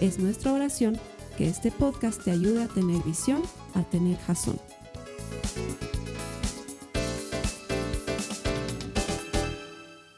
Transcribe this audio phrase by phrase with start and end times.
[0.00, 1.00] Es nuestra oración
[1.38, 3.42] que este podcast te ayude a tener visión,
[3.74, 4.60] a tener jazón.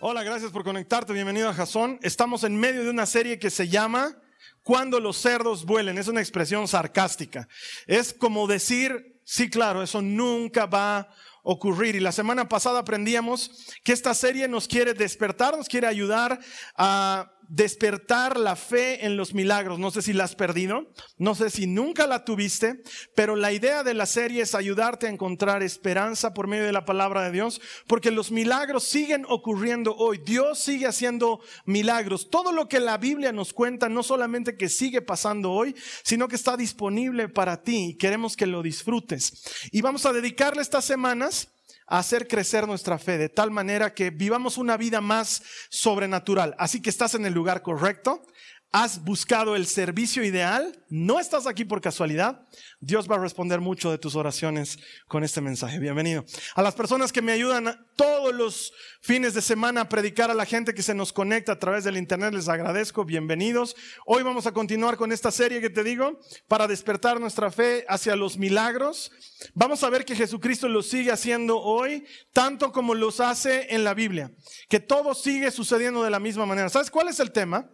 [0.00, 1.12] Hola, gracias por conectarte.
[1.12, 2.00] Bienvenido a Jazón.
[2.02, 4.20] Estamos en medio de una serie que se llama
[4.64, 5.96] Cuando los cerdos vuelen.
[5.96, 7.46] Es una expresión sarcástica.
[7.86, 11.08] Es como decir, sí, claro, eso nunca va a
[11.44, 11.94] ocurrir.
[11.94, 13.52] Y la semana pasada aprendíamos
[13.84, 16.40] que esta serie nos quiere despertar, nos quiere ayudar
[16.76, 19.78] a despertar la fe en los milagros.
[19.78, 22.82] No sé si la has perdido, no sé si nunca la tuviste,
[23.14, 26.84] pero la idea de la serie es ayudarte a encontrar esperanza por medio de la
[26.84, 30.18] palabra de Dios, porque los milagros siguen ocurriendo hoy.
[30.24, 32.30] Dios sigue haciendo milagros.
[32.30, 36.36] Todo lo que la Biblia nos cuenta, no solamente que sigue pasando hoy, sino que
[36.36, 39.68] está disponible para ti queremos que lo disfrutes.
[39.72, 41.48] Y vamos a dedicarle estas semanas
[41.88, 46.54] hacer crecer nuestra fe de tal manera que vivamos una vida más sobrenatural.
[46.58, 48.24] Así que estás en el lugar correcto,
[48.70, 52.46] has buscado el servicio ideal, no estás aquí por casualidad,
[52.80, 55.78] Dios va a responder mucho de tus oraciones con este mensaje.
[55.78, 56.24] Bienvenido.
[56.54, 60.44] A las personas que me ayudan todos los fines de semana a predicar a la
[60.44, 63.06] gente que se nos conecta a través del Internet, les agradezco.
[63.06, 63.74] Bienvenidos.
[64.04, 68.16] Hoy vamos a continuar con esta serie que te digo para despertar nuestra fe hacia
[68.16, 69.10] los milagros.
[69.54, 73.94] Vamos a ver que Jesucristo los sigue haciendo hoy, tanto como los hace en la
[73.94, 74.30] Biblia.
[74.68, 76.68] Que todo sigue sucediendo de la misma manera.
[76.68, 77.70] ¿Sabes cuál es el tema?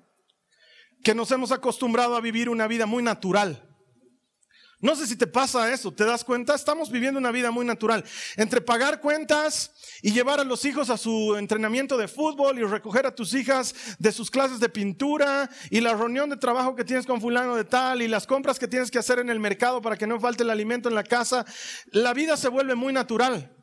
[1.04, 3.62] Que nos hemos acostumbrado a vivir una vida muy natural.
[4.84, 6.54] No sé si te pasa eso, ¿te das cuenta?
[6.54, 8.04] Estamos viviendo una vida muy natural.
[8.36, 9.70] Entre pagar cuentas
[10.02, 13.74] y llevar a los hijos a su entrenamiento de fútbol y recoger a tus hijas
[13.98, 17.64] de sus clases de pintura y la reunión de trabajo que tienes con fulano de
[17.64, 20.42] tal y las compras que tienes que hacer en el mercado para que no falte
[20.42, 21.46] el alimento en la casa,
[21.86, 23.53] la vida se vuelve muy natural.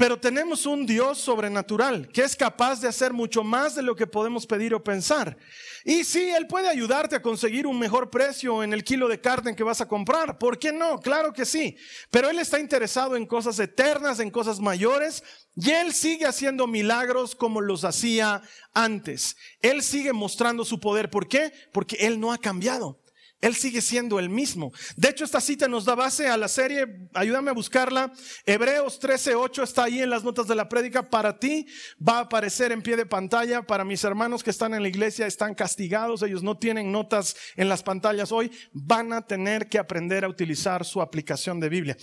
[0.00, 4.06] Pero tenemos un Dios sobrenatural que es capaz de hacer mucho más de lo que
[4.06, 5.36] podemos pedir o pensar.
[5.84, 9.54] Y sí, Él puede ayudarte a conseguir un mejor precio en el kilo de carne
[9.54, 10.38] que vas a comprar.
[10.38, 11.00] ¿Por qué no?
[11.00, 11.76] Claro que sí.
[12.10, 15.22] Pero Él está interesado en cosas eternas, en cosas mayores.
[15.54, 18.40] Y Él sigue haciendo milagros como los hacía
[18.72, 19.36] antes.
[19.60, 21.10] Él sigue mostrando su poder.
[21.10, 21.52] ¿Por qué?
[21.74, 22.98] Porque Él no ha cambiado.
[23.40, 24.70] Él sigue siendo el mismo.
[24.96, 28.12] De hecho, esta cita nos da base a la serie, ayúdame a buscarla.
[28.44, 31.08] Hebreos 13:8 está ahí en las notas de la prédica.
[31.08, 31.66] Para ti
[32.06, 33.62] va a aparecer en pie de pantalla.
[33.62, 37.70] Para mis hermanos que están en la iglesia están castigados, ellos no tienen notas en
[37.70, 41.96] las pantallas hoy, van a tener que aprender a utilizar su aplicación de Biblia.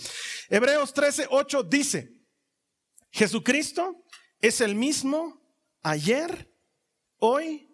[0.48, 2.10] Hebreos 13:8 dice,
[3.10, 4.04] Jesucristo
[4.40, 5.40] es el mismo
[5.82, 6.52] ayer,
[7.18, 7.68] hoy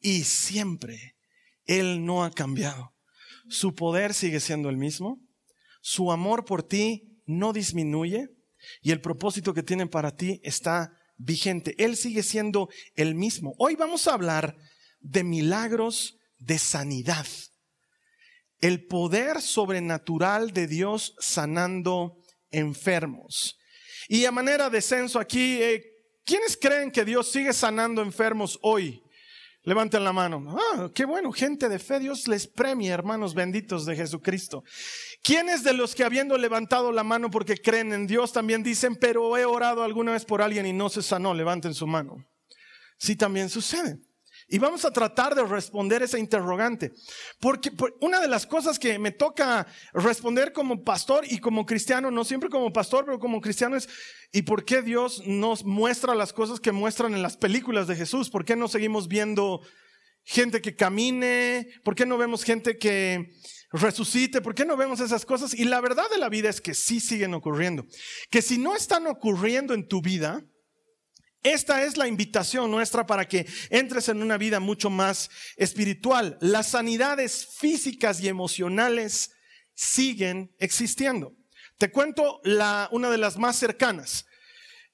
[0.00, 1.14] y siempre.
[1.64, 2.95] Él no ha cambiado.
[3.48, 5.20] Su poder sigue siendo el mismo.
[5.80, 8.28] Su amor por ti no disminuye.
[8.82, 11.74] Y el propósito que tiene para ti está vigente.
[11.78, 13.54] Él sigue siendo el mismo.
[13.58, 14.56] Hoy vamos a hablar
[15.00, 17.26] de milagros de sanidad.
[18.60, 22.18] El poder sobrenatural de Dios sanando
[22.50, 23.58] enfermos.
[24.08, 25.84] Y a manera de censo aquí, eh,
[26.24, 29.02] ¿quiénes creen que Dios sigue sanando enfermos hoy?
[29.66, 30.56] Levanten la mano.
[30.56, 34.62] Ah, qué bueno, gente de fe, Dios les premia, hermanos benditos de Jesucristo.
[35.24, 39.36] ¿Quiénes de los que habiendo levantado la mano porque creen en Dios también dicen, pero
[39.36, 41.34] he orado alguna vez por alguien y no se sanó?
[41.34, 42.24] Levanten su mano.
[42.96, 43.98] Sí, también sucede.
[44.48, 46.92] Y vamos a tratar de responder esa interrogante.
[47.40, 52.24] Porque una de las cosas que me toca responder como pastor y como cristiano, no
[52.24, 53.88] siempre como pastor, pero como cristiano es,
[54.32, 58.30] ¿y por qué Dios nos muestra las cosas que muestran en las películas de Jesús?
[58.30, 59.60] ¿Por qué no seguimos viendo
[60.22, 61.68] gente que camine?
[61.82, 63.32] ¿Por qué no vemos gente que
[63.72, 64.40] resucite?
[64.40, 65.54] ¿Por qué no vemos esas cosas?
[65.54, 67.84] Y la verdad de la vida es que sí siguen ocurriendo.
[68.30, 70.44] Que si no están ocurriendo en tu vida,
[71.52, 76.38] esta es la invitación nuestra para que entres en una vida mucho más espiritual.
[76.40, 79.32] Las sanidades físicas y emocionales
[79.74, 81.34] siguen existiendo.
[81.78, 82.40] Te cuento
[82.90, 84.26] una de las más cercanas.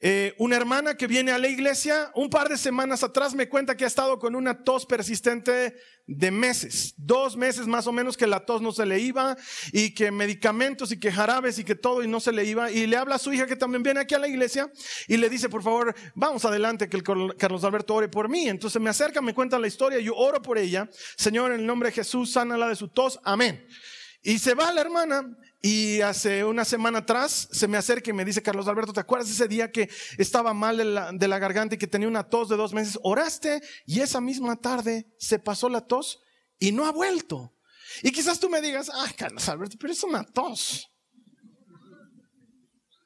[0.04, 3.76] Eh, una hermana que viene a la iglesia un par de semanas atrás me cuenta
[3.76, 5.76] que ha estado con una tos persistente
[6.08, 9.36] de meses, dos meses más o menos que la tos no se le iba
[9.72, 12.68] y que medicamentos y que jarabes y que todo y no se le iba.
[12.72, 14.72] Y le habla a su hija que también viene aquí a la iglesia
[15.06, 17.04] y le dice por favor vamos adelante que el
[17.38, 18.48] Carlos Alberto ore por mí.
[18.48, 20.90] Entonces me acerca me cuenta la historia yo oro por ella.
[21.16, 23.20] Señor en el nombre de Jesús sánala de su tos.
[23.22, 23.64] Amén.
[24.20, 28.24] Y se va la hermana y hace una semana atrás se me acerca y me
[28.24, 29.88] dice, Carlos Alberto, ¿te acuerdas ese día que
[30.18, 32.98] estaba mal de la, garganta y que tenía una tos de dos meses?
[33.04, 36.18] Oraste y esa misma tarde se pasó la tos
[36.58, 37.54] y no ha vuelto.
[38.02, 40.90] Y quizás tú me digas, ay, Carlos Alberto, pero es una tos.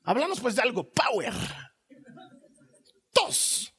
[0.04, 1.34] Hablamos pues de algo power.
[3.12, 3.75] Tos.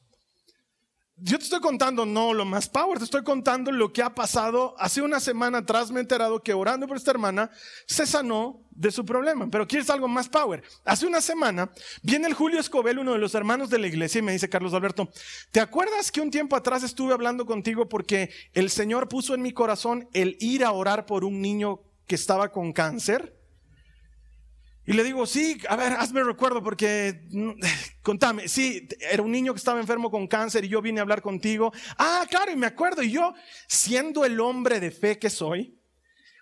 [1.20, 4.76] Yo te estoy contando no lo más power, te estoy contando lo que ha pasado.
[4.78, 7.50] Hace una semana atrás me he enterado que orando por esta hermana
[7.86, 9.48] se sanó de su problema.
[9.50, 10.62] Pero quieres algo más power.
[10.84, 11.72] Hace una semana
[12.02, 14.74] viene el Julio Escobel, uno de los hermanos de la iglesia, y me dice, Carlos
[14.74, 15.10] Alberto,
[15.50, 19.52] ¿te acuerdas que un tiempo atrás estuve hablando contigo porque el Señor puso en mi
[19.52, 23.37] corazón el ir a orar por un niño que estaba con cáncer?
[24.88, 27.50] Y le digo, sí, a ver, hazme recuerdo porque, mm,
[28.02, 31.20] contame, sí, era un niño que estaba enfermo con cáncer y yo vine a hablar
[31.20, 31.70] contigo.
[31.98, 33.34] Ah, claro, y me acuerdo, y yo,
[33.66, 35.78] siendo el hombre de fe que soy,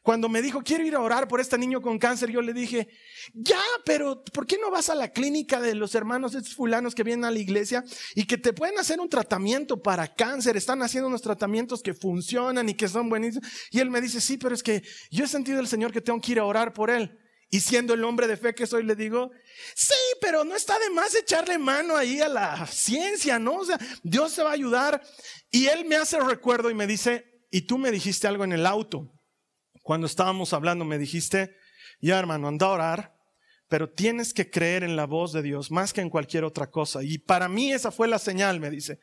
[0.05, 2.87] cuando me dijo, quiero ir a orar por este niño con cáncer, yo le dije,
[3.35, 7.03] ya, pero ¿por qué no vas a la clínica de los hermanos estos fulanos que
[7.03, 7.83] vienen a la iglesia
[8.15, 10.57] y que te pueden hacer un tratamiento para cáncer?
[10.57, 13.49] Están haciendo unos tratamientos que funcionan y que son buenísimos.
[13.73, 16.21] Y él me dice, sí, pero es que yo he sentido el Señor que tengo
[16.21, 17.19] que ir a orar por él.
[17.49, 19.31] Y siendo el hombre de fe que soy, le digo,
[19.75, 23.59] sí, pero no está de más echarle mano ahí a la ciencia, ¿no?
[23.59, 25.03] O sea, Dios se va a ayudar.
[25.51, 28.67] Y él me hace recuerdo y me dice, y tú me dijiste algo en el
[28.67, 29.13] auto.
[29.83, 31.55] Cuando estábamos hablando, me dijiste,
[32.01, 33.15] ya hermano, anda a orar,
[33.69, 37.05] pero tienes que creer en la voz de Dios más que en cualquier otra cosa.
[37.05, 38.99] Y para mí esa fue la señal, me dice.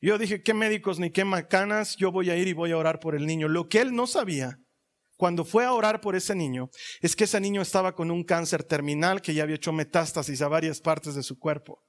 [0.00, 1.96] Yo dije, ¿qué médicos ni qué macanas?
[1.96, 3.46] Yo voy a ir y voy a orar por el niño.
[3.48, 4.58] Lo que él no sabía
[5.16, 6.70] cuando fue a orar por ese niño,
[7.00, 10.48] es que ese niño estaba con un cáncer terminal que ya había hecho metástasis a
[10.48, 11.82] varias partes de su cuerpo.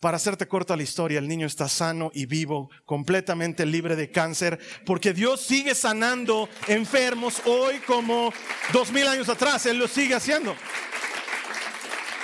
[0.00, 4.58] Para hacerte corta la historia, el niño está sano y vivo, completamente libre de cáncer,
[4.84, 8.32] porque Dios sigue sanando enfermos hoy como
[8.72, 10.56] dos mil años atrás, Él lo sigue haciendo.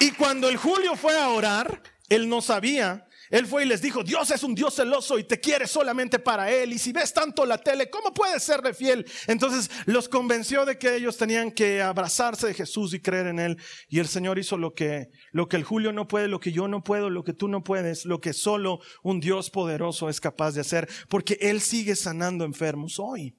[0.00, 4.04] Y cuando el Julio fue a orar, él no sabía él fue y les dijo,
[4.04, 6.72] Dios es un Dios celoso y te quiere solamente para Él.
[6.72, 9.04] Y si ves tanto la tele, ¿cómo puedes serle fiel?
[9.26, 13.58] Entonces los convenció de que ellos tenían que abrazarse de Jesús y creer en Él.
[13.88, 16.68] Y el Señor hizo lo que, lo que el Julio no puede, lo que yo
[16.68, 20.52] no puedo, lo que tú no puedes, lo que solo un Dios poderoso es capaz
[20.52, 20.88] de hacer.
[21.08, 23.36] Porque Él sigue sanando enfermos hoy.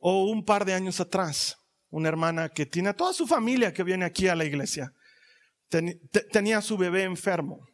[0.00, 1.58] O un par de años atrás,
[1.90, 4.92] una hermana que tiene a toda su familia que viene aquí a la iglesia,
[6.32, 7.68] tenía a su bebé enfermo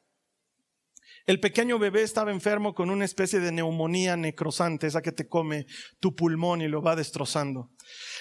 [1.26, 5.66] el pequeño bebé estaba enfermo con una especie de neumonía necrosante, esa que te come
[6.00, 7.70] tu pulmón y lo va destrozando.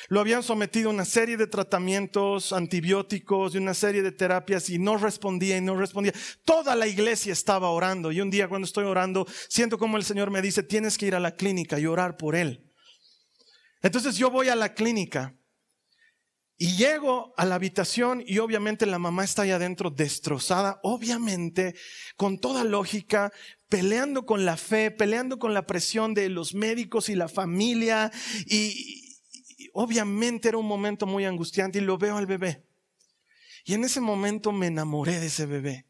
[0.09, 4.77] Lo habían sometido a una serie de tratamientos antibióticos y una serie de terapias y
[4.77, 6.13] no respondía y no respondía.
[6.44, 10.30] Toda la iglesia estaba orando y un día cuando estoy orando siento como el Señor
[10.30, 12.68] me dice, tienes que ir a la clínica y orar por él.
[13.81, 15.36] Entonces yo voy a la clínica
[16.62, 21.74] y llego a la habitación y obviamente la mamá está ahí adentro destrozada, obviamente,
[22.18, 23.34] con toda lógica,
[23.68, 28.12] peleando con la fe, peleando con la presión de los médicos y la familia.
[28.46, 29.18] Y,
[29.74, 32.64] obviamente era un momento muy angustiante y lo veo al bebé.
[33.66, 35.88] Y en ese momento me enamoré de ese bebé.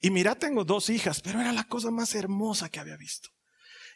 [0.00, 3.28] Y mira, tengo dos hijas, pero era la cosa más hermosa que había visto.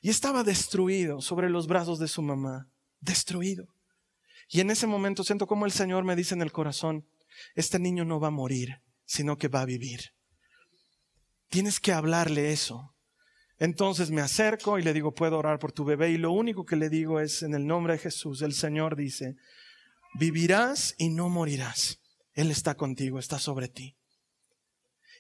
[0.01, 2.69] Y estaba destruido sobre los brazos de su mamá,
[3.01, 3.74] destruido.
[4.49, 7.07] Y en ese momento siento como el Señor me dice en el corazón,
[7.55, 10.13] este niño no va a morir, sino que va a vivir.
[11.49, 12.95] Tienes que hablarle eso.
[13.59, 16.11] Entonces me acerco y le digo, puedo orar por tu bebé.
[16.11, 19.37] Y lo único que le digo es, en el nombre de Jesús, el Señor dice,
[20.19, 22.01] vivirás y no morirás.
[22.33, 23.97] Él está contigo, está sobre ti.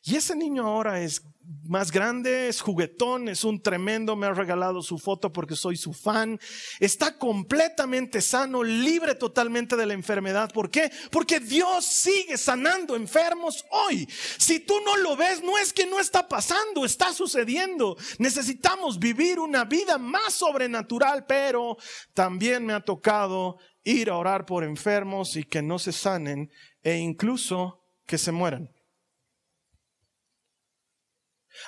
[0.06, 1.22] Y ese niño ahora es
[1.66, 5.94] más grande, es juguetón, es un tremendo, me ha regalado su foto porque soy su
[5.94, 6.38] fan.
[6.78, 10.52] Está completamente sano, libre totalmente de la enfermedad.
[10.52, 10.90] ¿Por qué?
[11.10, 14.06] Porque Dios sigue sanando enfermos hoy.
[14.36, 17.96] Si tú no lo ves, no es que no está pasando, está sucediendo.
[18.18, 21.78] Necesitamos vivir una vida más sobrenatural, pero
[22.12, 26.50] también me ha tocado ir a orar por enfermos y que no se sanen
[26.82, 28.73] e incluso que se mueran.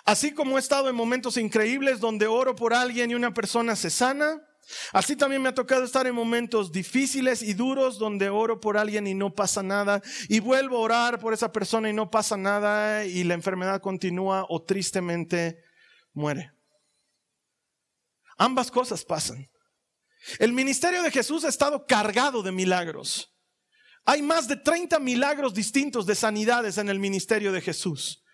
[0.05, 3.91] Así como he estado en momentos increíbles donde oro por alguien y una persona se
[3.91, 4.43] sana,
[4.93, 9.07] Así también me ha tocado estar en momentos difíciles y duros donde oro por alguien
[9.07, 13.05] y no pasa nada y vuelvo a orar por esa persona y no pasa nada
[13.05, 15.62] y la enfermedad continúa o tristemente
[16.12, 16.53] muere.
[18.38, 19.49] Ambas cosas pasan.
[20.41, 23.33] El ministerio de Jesús ha estado cargado de milagros.
[24.05, 28.25] Hay más de 30 milagros distintos de sanidades en el ministerio de Jesús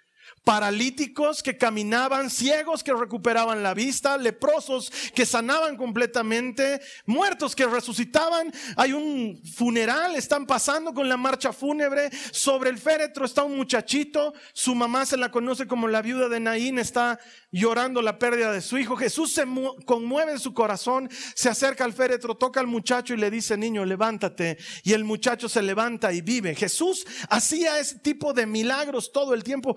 [0.44, 8.52] paralíticos que caminaban, ciegos que recuperaban la vista, leprosos que sanaban completamente, muertos que resucitaban.
[8.76, 12.10] Hay un funeral, están pasando con la marcha fúnebre.
[12.32, 16.40] Sobre el féretro está un muchachito, su mamá se la conoce como la viuda de
[16.40, 17.20] Naín, está
[17.52, 18.96] llorando la pérdida de su hijo.
[18.96, 19.44] Jesús se
[19.84, 23.84] conmueve en su corazón, se acerca al féretro, toca al muchacho y le dice, niño,
[23.84, 24.58] levántate.
[24.82, 26.54] Y el muchacho se levanta y vive.
[26.54, 29.76] Jesús hacía ese tipo de milagros todo el tiempo.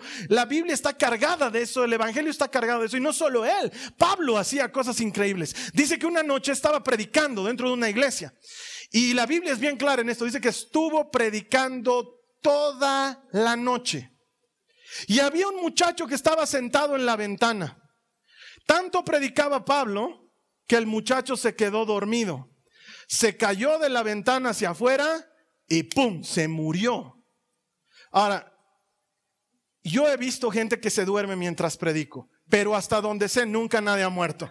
[0.56, 2.98] Biblia está cargada de eso, el Evangelio está cargado de eso.
[2.98, 5.56] Y no solo él, Pablo hacía cosas increíbles.
[5.74, 8.34] Dice que una noche estaba predicando dentro de una iglesia.
[8.92, 10.26] Y la Biblia es bien clara en esto.
[10.26, 14.12] Dice que estuvo predicando toda la noche.
[15.08, 17.78] Y había un muchacho que estaba sentado en la ventana.
[18.66, 20.32] Tanto predicaba Pablo
[20.68, 22.50] que el muchacho se quedó dormido.
[23.08, 25.28] Se cayó de la ventana hacia afuera
[25.68, 26.24] y ¡pum!
[26.24, 27.24] se murió.
[28.12, 28.55] Ahora,
[29.86, 34.04] yo he visto gente que se duerme mientras predico, pero hasta donde sé, nunca nadie
[34.04, 34.50] ha muerto.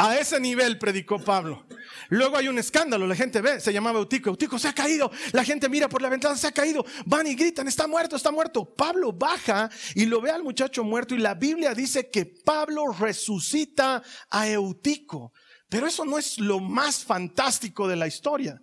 [0.00, 1.66] A ese nivel predicó Pablo.
[2.08, 5.42] Luego hay un escándalo, la gente ve, se llamaba Eutico, Eutico se ha caído, la
[5.42, 8.74] gente mira por la ventana, se ha caído, van y gritan, está muerto, está muerto.
[8.76, 14.02] Pablo baja y lo ve al muchacho muerto y la Biblia dice que Pablo resucita
[14.30, 15.32] a Eutico.
[15.68, 18.62] Pero eso no es lo más fantástico de la historia.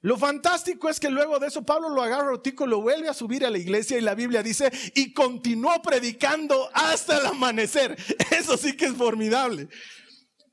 [0.00, 3.44] Lo fantástico es que luego de eso Pablo lo agarra a lo vuelve a subir
[3.44, 7.96] a la iglesia y la Biblia dice, y continuó predicando hasta el amanecer.
[8.30, 9.68] Eso sí que es formidable.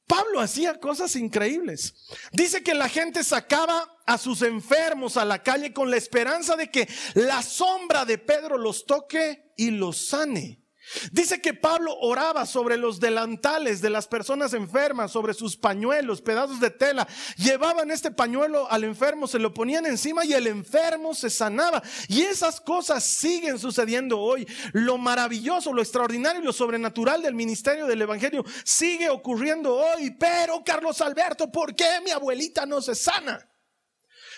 [0.07, 1.95] Pablo hacía cosas increíbles.
[2.31, 6.69] Dice que la gente sacaba a sus enfermos a la calle con la esperanza de
[6.69, 10.64] que la sombra de Pedro los toque y los sane.
[11.11, 16.59] Dice que Pablo oraba sobre los delantales de las personas enfermas, sobre sus pañuelos, pedazos
[16.59, 17.07] de tela.
[17.37, 21.81] Llevaban este pañuelo al enfermo, se lo ponían encima y el enfermo se sanaba.
[22.07, 24.47] Y esas cosas siguen sucediendo hoy.
[24.73, 30.11] Lo maravilloso, lo extraordinario y lo sobrenatural del ministerio del Evangelio sigue ocurriendo hoy.
[30.11, 33.47] Pero Carlos Alberto, ¿por qué mi abuelita no se sana?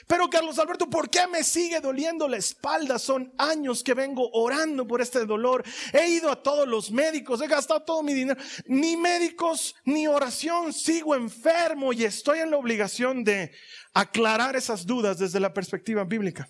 [0.07, 2.97] Pero Carlos Alberto, ¿por qué me sigue doliendo la espalda?
[2.97, 5.65] Son años que vengo orando por este dolor.
[5.91, 8.39] He ido a todos los médicos, he gastado todo mi dinero.
[8.67, 10.71] Ni médicos, ni oración.
[10.71, 13.51] Sigo enfermo y estoy en la obligación de
[13.93, 16.49] aclarar esas dudas desde la perspectiva bíblica.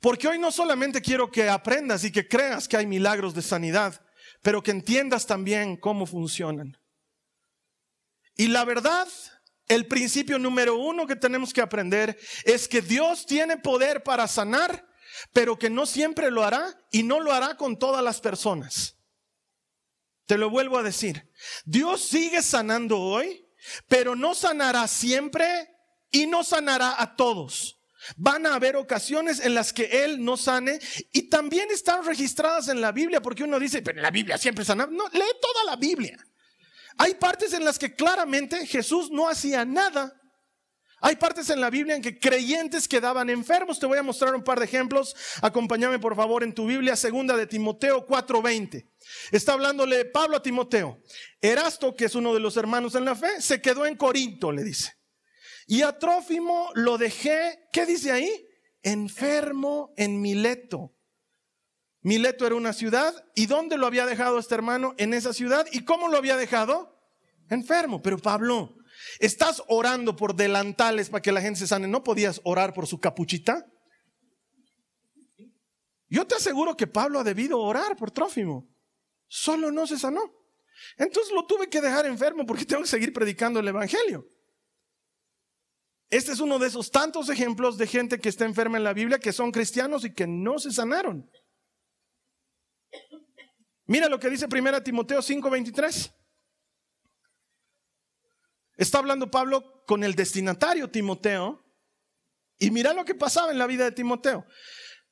[0.00, 4.00] Porque hoy no solamente quiero que aprendas y que creas que hay milagros de sanidad,
[4.40, 6.78] pero que entiendas también cómo funcionan.
[8.36, 9.06] Y la verdad
[9.68, 14.86] el principio número uno que tenemos que aprender es que Dios tiene poder para sanar,
[15.32, 18.96] pero que no siempre lo hará y no lo hará con todas las personas.
[20.26, 21.30] Te lo vuelvo a decir.
[21.64, 23.46] Dios sigue sanando hoy,
[23.88, 25.70] pero no sanará siempre
[26.10, 27.80] y no sanará a todos.
[28.16, 30.78] Van a haber ocasiones en las que Él no sane
[31.12, 34.64] y también están registradas en la Biblia porque uno dice, pero en la Biblia siempre
[34.64, 34.86] sana.
[34.86, 36.18] No, lee toda la Biblia.
[36.98, 40.20] Hay partes en las que claramente Jesús no hacía nada.
[41.00, 43.78] Hay partes en la Biblia en que creyentes quedaban enfermos.
[43.78, 45.14] Te voy a mostrar un par de ejemplos.
[45.42, 48.88] Acompáñame por favor en tu Biblia, segunda de Timoteo 4:20.
[49.30, 51.02] Está hablándole Pablo a Timoteo.
[51.42, 54.64] Erasto, que es uno de los hermanos en la fe, se quedó en Corinto, le
[54.64, 54.94] dice.
[55.66, 58.48] Y a Trófimo lo dejé, ¿qué dice ahí?
[58.82, 60.93] Enfermo en Mileto.
[62.04, 63.24] Mileto era una ciudad.
[63.34, 64.94] ¿Y dónde lo había dejado este hermano?
[64.98, 65.66] En esa ciudad.
[65.72, 66.96] ¿Y cómo lo había dejado?
[67.48, 68.02] Enfermo.
[68.02, 68.76] Pero Pablo,
[69.18, 71.88] ¿estás orando por delantales para que la gente se sane?
[71.88, 73.66] ¿No podías orar por su capuchita?
[76.10, 78.68] Yo te aseguro que Pablo ha debido orar por Trófimo.
[79.26, 80.20] Solo no se sanó.
[80.98, 84.28] Entonces lo tuve que dejar enfermo porque tengo que seguir predicando el Evangelio.
[86.10, 89.18] Este es uno de esos tantos ejemplos de gente que está enferma en la Biblia,
[89.18, 91.30] que son cristianos y que no se sanaron.
[93.86, 96.12] Mira lo que dice 1 Timoteo 5:23.
[98.76, 101.64] Está hablando Pablo con el destinatario Timoteo
[102.58, 104.46] y mira lo que pasaba en la vida de Timoteo.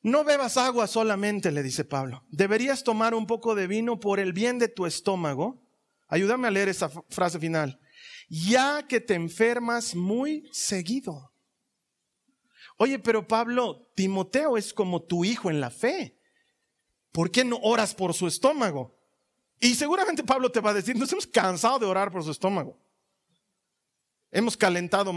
[0.02, 2.24] No bebas agua solamente, le dice Pablo.
[2.28, 5.62] Deberías tomar un poco de vino por el bien de tu estómago.
[6.08, 7.78] Ayúdame a leer esa frase final.
[8.28, 11.32] Ya que te enfermas muy seguido.
[12.78, 16.18] Oye, pero Pablo, Timoteo es como tu hijo en la fe.
[17.12, 18.98] ¿Por qué no oras por su estómago?
[19.60, 22.76] Y seguramente Pablo te va a decir, nos hemos cansado de orar por su estómago.
[24.30, 25.12] Hemos calentado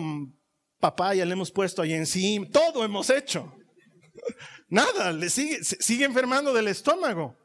[0.80, 3.52] papaya, le hemos puesto ahí encima, todo hemos hecho.
[4.68, 7.36] Nada, le sigue, sigue enfermando del estómago.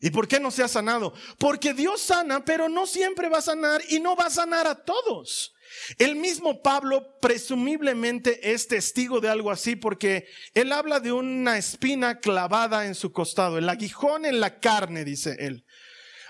[0.00, 1.12] ¿Y por qué no se ha sanado?
[1.38, 4.74] Porque Dios sana, pero no siempre va a sanar y no va a sanar a
[4.74, 5.54] todos.
[5.98, 12.20] El mismo Pablo presumiblemente es testigo de algo así porque él habla de una espina
[12.20, 15.64] clavada en su costado, el aguijón en la carne, dice él.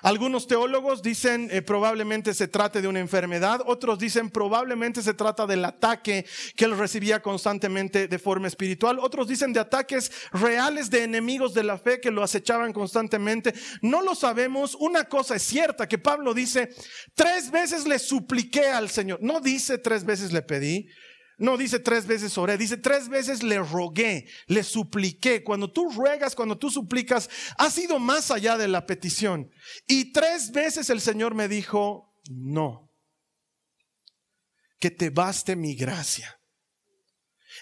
[0.02, 5.46] Algunos teólogos dicen eh, probablemente se trate de una enfermedad, otros dicen probablemente se trata
[5.46, 6.24] del ataque
[6.56, 11.64] que él recibía constantemente de forma espiritual, otros dicen de ataques reales de enemigos de
[11.64, 13.54] la fe que lo acechaban constantemente.
[13.82, 16.70] No lo sabemos, una cosa es cierta, que Pablo dice,
[17.14, 20.88] tres veces le supliqué al Señor, no dice tres veces le pedí,
[21.38, 25.44] no dice tres veces oré, dice tres veces le rogué, le supliqué.
[25.44, 29.48] Cuando tú ruegas, cuando tú suplicas, ha sido más allá de la petición.
[29.86, 32.90] Y tres veces el Señor me dijo, no,
[34.80, 36.40] que te baste mi gracia.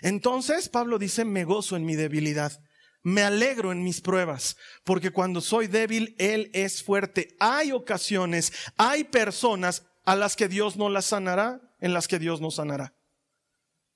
[0.01, 2.59] Entonces Pablo dice, me gozo en mi debilidad.
[3.03, 7.37] Me alegro en mis pruebas, porque cuando soy débil, Él es fuerte.
[7.39, 12.41] Hay ocasiones, hay personas a las que Dios no las sanará, en las que Dios
[12.41, 12.96] no sanará.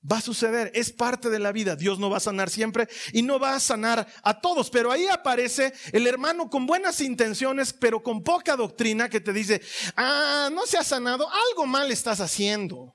[0.02, 1.76] Va a suceder, es parte de la vida.
[1.76, 4.70] Dios no va a sanar siempre y no va a sanar a todos.
[4.70, 9.60] Pero ahí aparece el hermano con buenas intenciones, pero con poca doctrina que te dice,
[9.96, 12.94] ah, no se ha sanado, algo mal estás haciendo.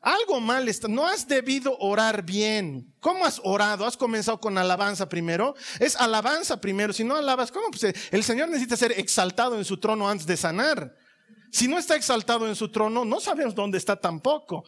[0.00, 2.94] Algo mal está, no has debido orar bien.
[3.00, 3.84] ¿Cómo has orado?
[3.84, 5.54] ¿Has comenzado con alabanza primero?
[5.80, 6.92] Es alabanza primero.
[6.94, 7.68] Si no alabas, ¿cómo?
[7.70, 10.94] Pues el Señor necesita ser exaltado en su trono antes de sanar.
[11.50, 14.64] Si no está exaltado en su trono, no sabemos dónde está tampoco.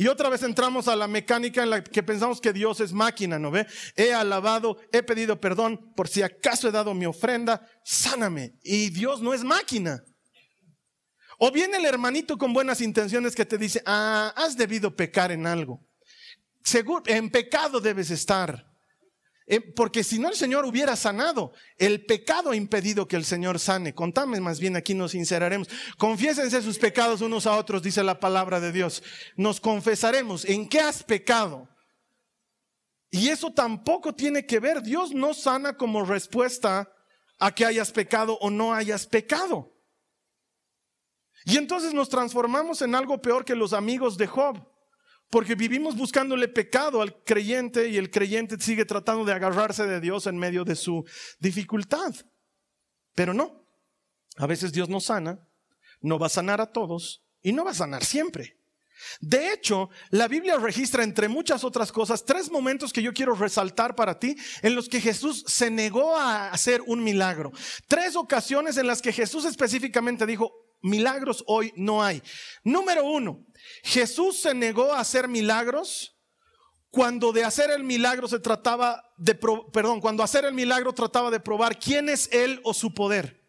[0.00, 3.38] Y otra vez entramos a la mecánica en la que pensamos que Dios es máquina,
[3.38, 3.66] ¿no ve?
[3.96, 8.54] He alabado, he pedido perdón, por si acaso he dado mi ofrenda, sáname.
[8.62, 10.02] Y Dios no es máquina.
[11.36, 15.46] O viene el hermanito con buenas intenciones que te dice, ah, has debido pecar en
[15.46, 15.86] algo.
[16.64, 18.69] Seguro, en pecado debes estar.
[19.52, 23.58] Eh, porque si no el Señor hubiera sanado, el pecado ha impedido que el Señor
[23.58, 23.92] sane.
[23.92, 25.68] Contame más bien, aquí nos sinceraremos.
[25.98, 29.02] Confiésense sus pecados unos a otros, dice la palabra de Dios.
[29.34, 30.44] Nos confesaremos.
[30.44, 31.68] ¿En qué has pecado?
[33.10, 34.82] Y eso tampoco tiene que ver.
[34.82, 36.88] Dios no sana como respuesta
[37.40, 39.74] a que hayas pecado o no hayas pecado.
[41.44, 44.69] Y entonces nos transformamos en algo peor que los amigos de Job.
[45.30, 50.26] Porque vivimos buscándole pecado al creyente y el creyente sigue tratando de agarrarse de Dios
[50.26, 51.04] en medio de su
[51.38, 52.14] dificultad.
[53.14, 53.64] Pero no,
[54.36, 55.46] a veces Dios no sana,
[56.00, 58.60] no va a sanar a todos y no va a sanar siempre.
[59.20, 63.94] De hecho, la Biblia registra, entre muchas otras cosas, tres momentos que yo quiero resaltar
[63.94, 67.52] para ti en los que Jesús se negó a hacer un milagro.
[67.88, 72.22] Tres ocasiones en las que Jesús específicamente dijo, milagros hoy no hay.
[72.64, 73.44] Número uno,
[73.82, 76.16] Jesús se negó a hacer milagros
[76.90, 81.40] cuando de hacer el milagro se trataba de, perdón, cuando hacer el milagro trataba de
[81.40, 83.40] probar quién es Él o su poder.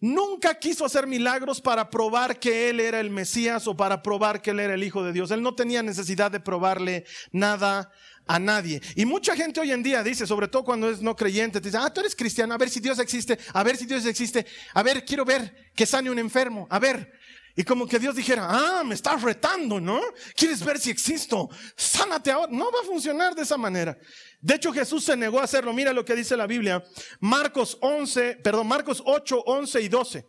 [0.00, 4.50] Nunca quiso hacer milagros para probar que Él era el Mesías o para probar que
[4.50, 5.30] Él era el Hijo de Dios.
[5.30, 7.92] Él no tenía necesidad de probarle nada
[8.26, 8.80] a nadie.
[8.96, 11.92] Y mucha gente hoy en día dice, sobre todo cuando es no creyente, dice, ah,
[11.92, 15.04] tú eres cristiano, a ver si Dios existe, a ver si Dios existe, a ver,
[15.04, 17.12] quiero ver que sane un enfermo, a ver,
[17.54, 20.00] y como que Dios dijera, ah, me estás retando, ¿no?
[20.34, 21.50] ¿Quieres ver si existo?
[21.76, 22.50] Sánate ahora.
[22.50, 23.98] No va a funcionar de esa manera.
[24.40, 25.72] De hecho, Jesús se negó a hacerlo.
[25.74, 26.82] Mira lo que dice la Biblia.
[27.20, 30.26] Marcos 11, perdón, Marcos 8, 11 y 12.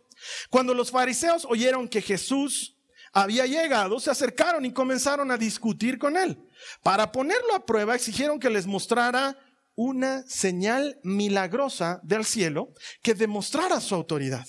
[0.50, 2.73] Cuando los fariseos oyeron que Jesús
[3.14, 6.36] había llegado, se acercaron y comenzaron a discutir con él.
[6.82, 9.38] Para ponerlo a prueba, exigieron que les mostrara
[9.76, 12.72] una señal milagrosa del cielo
[13.02, 14.46] que demostrara su autoridad.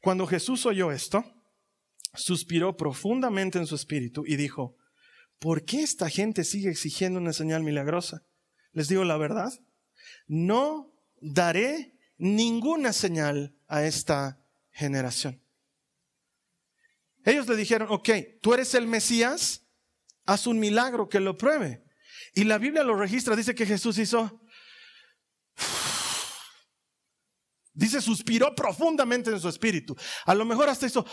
[0.00, 1.24] Cuando Jesús oyó esto,
[2.14, 4.76] suspiró profundamente en su espíritu y dijo,
[5.38, 8.22] ¿por qué esta gente sigue exigiendo una señal milagrosa?
[8.72, 9.52] Les digo la verdad,
[10.26, 14.40] no daré ninguna señal a esta
[14.72, 15.40] generación.
[17.28, 18.08] Ellos le dijeron, ok,
[18.40, 19.68] tú eres el Mesías,
[20.24, 21.84] haz un milagro que lo pruebe.
[22.32, 24.40] Y la Biblia lo registra, dice que Jesús hizo,
[27.74, 29.94] dice, suspiró profundamente en su espíritu.
[30.24, 31.04] A lo mejor hasta hizo,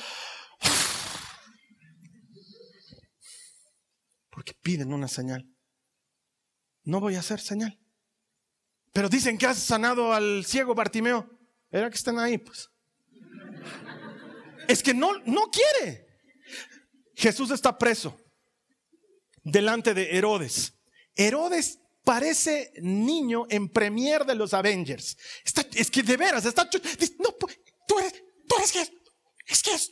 [4.30, 5.46] porque piden una señal.
[6.86, 7.78] No voy a hacer señal.
[8.94, 11.30] Pero dicen que has sanado al ciego Bartimeo.
[11.70, 12.70] Era que están ahí, pues.
[14.70, 16.05] Es que no, no quiere.
[17.16, 18.18] Jesús está preso
[19.44, 20.74] delante de Herodes.
[21.16, 25.18] Herodes parece niño en premier de los Avengers.
[25.74, 26.64] es que de veras, está...
[27.20, 27.32] No,
[27.88, 29.06] tú eres, tú eres que...
[29.48, 29.90] Es que es,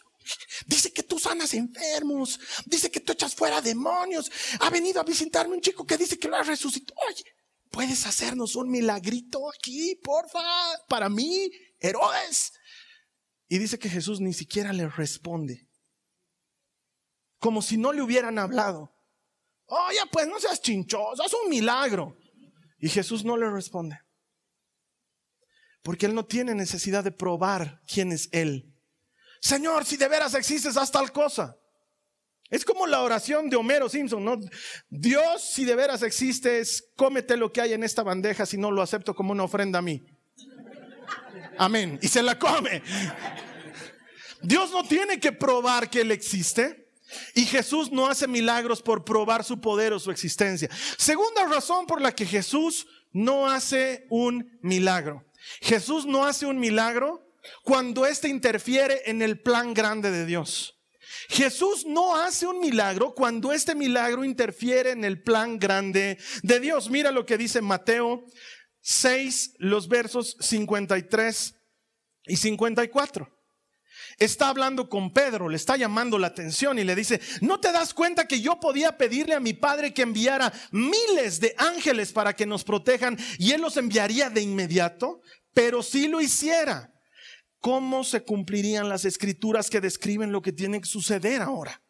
[0.67, 2.39] Dice que tú sanas enfermos.
[2.65, 4.31] Dice que tú echas fuera demonios.
[4.61, 6.99] Ha venido a visitarme un chico que dice que lo ha resucitado.
[7.07, 7.23] Oye,
[7.69, 10.41] ¿puedes hacernos un milagrito aquí, porfa?
[10.87, 12.53] Para mí, Herodes.
[13.49, 15.62] Y dice que Jesús ni siquiera le responde.
[17.43, 18.89] Como si no le hubieran hablado.
[19.65, 22.15] Oye, pues no seas chinchoso, es un milagro.
[22.79, 23.99] Y Jesús no le responde.
[25.81, 28.73] Porque Él no tiene necesidad de probar quién es Él.
[29.41, 31.57] Señor, si de veras existes, haz tal cosa.
[32.49, 34.49] Es como la oración de Homero Simpson.
[34.89, 38.81] Dios, si de veras existes, cómete lo que hay en esta bandeja, si no lo
[38.81, 40.01] acepto como una ofrenda a mí.
[41.57, 41.99] Amén.
[42.01, 42.81] Y se la come.
[44.41, 46.82] Dios no tiene que probar que Él existe.
[47.35, 50.69] Y Jesús no hace milagros por probar su poder o su existencia.
[50.97, 55.25] Segunda razón por la que Jesús no hace un milagro.
[55.61, 57.29] Jesús no hace un milagro
[57.63, 60.79] cuando éste interfiere en el plan grande de Dios.
[61.29, 66.89] Jesús no hace un milagro cuando este milagro interfiere en el plan grande de Dios.
[66.89, 68.25] Mira lo que dice Mateo
[68.81, 71.55] 6, los versos 53
[72.25, 73.32] y 54.
[74.17, 77.93] Está hablando con Pedro, le está llamando la atención y le dice, ¿no te das
[77.93, 82.45] cuenta que yo podía pedirle a mi padre que enviara miles de ángeles para que
[82.45, 85.21] nos protejan y él los enviaría de inmediato?
[85.53, 86.93] Pero si lo hiciera,
[87.59, 91.82] ¿cómo se cumplirían las escrituras que describen lo que tiene que suceder ahora?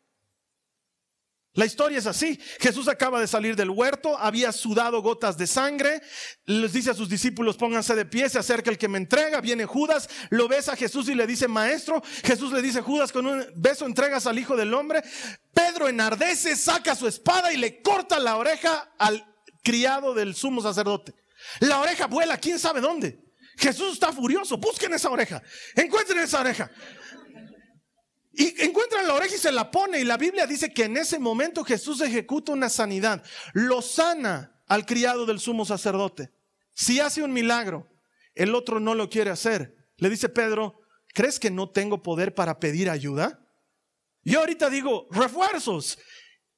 [1.56, 2.40] La historia es así.
[2.60, 6.02] Jesús acaba de salir del huerto, había sudado gotas de sangre,
[6.46, 9.66] les dice a sus discípulos, pónganse de pie, se acerca el que me entrega, viene
[9.66, 13.46] Judas, lo besa a Jesús y le dice, maestro, Jesús le dice, Judas, con un
[13.56, 15.04] beso entregas al Hijo del Hombre.
[15.54, 19.24] Pedro enardece, saca su espada y le corta la oreja al
[19.62, 21.14] criado del sumo sacerdote.
[21.60, 23.20] La oreja vuela, quién sabe dónde.
[23.58, 24.58] Jesús está furioso.
[24.58, 25.42] Busquen esa oreja.
[25.76, 26.72] Encuentren esa oreja.
[28.34, 30.00] Y encuentran la oreja y se la pone.
[30.00, 33.24] Y la Biblia dice que en ese momento Jesús ejecuta una sanidad.
[33.54, 36.32] Lo sana al criado del sumo sacerdote.
[36.74, 37.88] Si hace un milagro,
[38.34, 39.76] el otro no lo quiere hacer.
[39.98, 40.82] Le dice Pedro,
[41.14, 43.40] ¿crees que no tengo poder para pedir ayuda?
[44.24, 46.00] Yo ahorita digo, refuerzos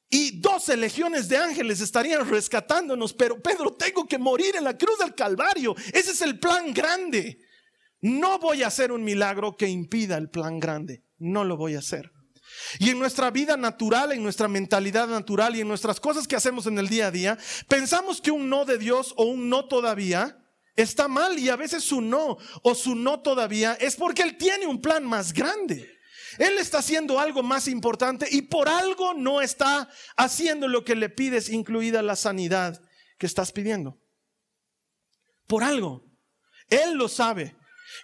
[0.10, 5.00] y doce legiones de ángeles estarían rescatándonos, pero Pedro, tengo que morir en la cruz
[5.00, 5.76] del Calvario.
[5.92, 7.40] Ese es el plan grande.
[8.02, 11.05] No voy a hacer un milagro que impida el plan grande.
[11.18, 12.12] No lo voy a hacer.
[12.80, 16.68] Y en nuestra vida natural, en nuestra mentalidad natural y en nuestras cosas que hacemos
[16.68, 20.38] en el día a día, pensamos que un no de Dios o un no todavía
[20.76, 24.68] está mal y a veces su no o su no todavía es porque Él tiene
[24.68, 25.92] un plan más grande.
[26.38, 31.10] Él está haciendo algo más importante y por algo no está haciendo lo que le
[31.10, 32.82] pides, incluida la sanidad
[33.18, 33.98] que estás pidiendo.
[35.48, 36.04] Por algo.
[36.70, 37.56] Él lo sabe.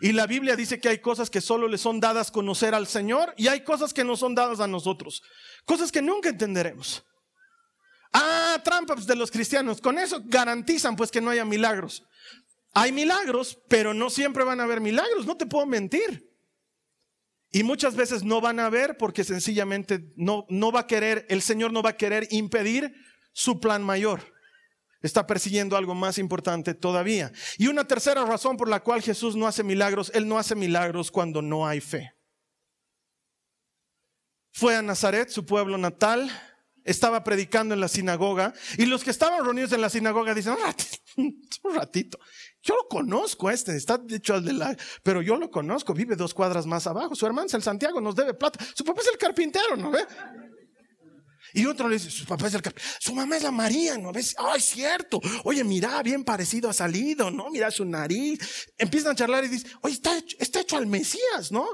[0.01, 3.35] Y la Biblia dice que hay cosas que solo le son dadas conocer al Señor
[3.37, 5.21] y hay cosas que no son dadas a nosotros.
[5.63, 7.03] Cosas que nunca entenderemos.
[8.11, 9.79] Ah, trampas de los cristianos.
[9.79, 12.03] Con eso garantizan pues que no haya milagros.
[12.73, 15.27] Hay milagros, pero no siempre van a haber milagros.
[15.27, 16.27] No te puedo mentir.
[17.51, 21.41] Y muchas veces no van a ver porque sencillamente no, no va a querer, el
[21.41, 22.93] Señor no va a querer impedir
[23.33, 24.33] su plan mayor.
[25.01, 27.31] Está persiguiendo algo más importante todavía.
[27.57, 31.11] Y una tercera razón por la cual Jesús no hace milagros, Él no hace milagros
[31.11, 32.13] cuando no hay fe.
[34.51, 36.29] Fue a Nazaret, su pueblo natal,
[36.83, 40.55] estaba predicando en la sinagoga y los que estaban reunidos en la sinagoga dicen,
[41.17, 42.19] un ratito,
[42.61, 46.33] yo lo conozco este, está hecho al de la, pero yo lo conozco, vive dos
[46.33, 47.15] cuadras más abajo.
[47.15, 48.63] Su hermano es el Santiago, nos debe plata.
[48.75, 50.05] Su papá es el carpintero, ¿no ve?
[51.53, 52.61] Y otro le dice, su papá es el.
[52.99, 54.35] Su mamá es la María, ¿no ves?
[54.37, 55.19] Ay, cierto.
[55.43, 57.49] Oye, mira, bien parecido ha salido, ¿no?
[57.49, 58.39] Mira su nariz.
[58.77, 61.67] Empiezan a charlar y dicen, oye, está hecho, está hecho al Mesías, ¿no?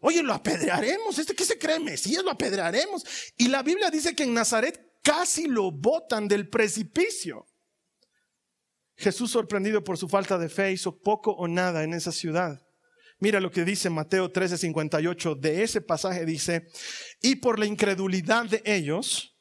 [0.00, 1.18] Oye, lo apedrearemos.
[1.18, 2.22] ¿Este qué se cree Mesías?
[2.22, 3.04] Lo apedrearemos.
[3.36, 7.46] Y la Biblia dice que en Nazaret casi lo botan del precipicio.
[8.96, 12.63] Jesús, sorprendido por su falta de fe, hizo poco o nada en esa ciudad.
[13.18, 15.34] Mira lo que dice Mateo 13:58.
[15.34, 16.66] De ese pasaje dice,
[17.22, 19.36] y por la incredulidad de ellos,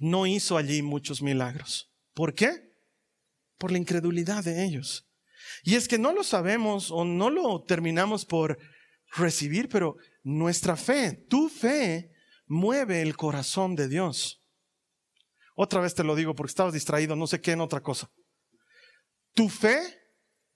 [0.00, 1.90] no hizo allí muchos milagros.
[2.14, 2.72] ¿Por qué?
[3.58, 5.08] Por la incredulidad de ellos.
[5.62, 8.58] Y es que no lo sabemos o no lo terminamos por
[9.16, 12.12] recibir, pero nuestra fe, tu fe,
[12.46, 14.42] mueve el corazón de Dios.
[15.54, 18.10] Otra vez te lo digo porque estabas distraído, no sé qué en otra cosa.
[19.34, 19.80] Tu fe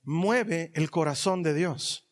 [0.02, 2.08] mueve el corazón de Dios.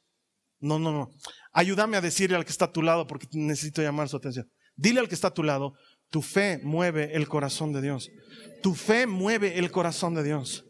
[0.60, 1.10] No, no, no.
[1.52, 4.46] Ayúdame a decirle al que está a tu lado porque necesito llamar su atención.
[4.76, 5.74] Dile al que está a tu lado,
[6.10, 8.10] Tu fe mueve el corazón de Dios.
[8.62, 10.64] Tu fe mueve el corazón de Dios.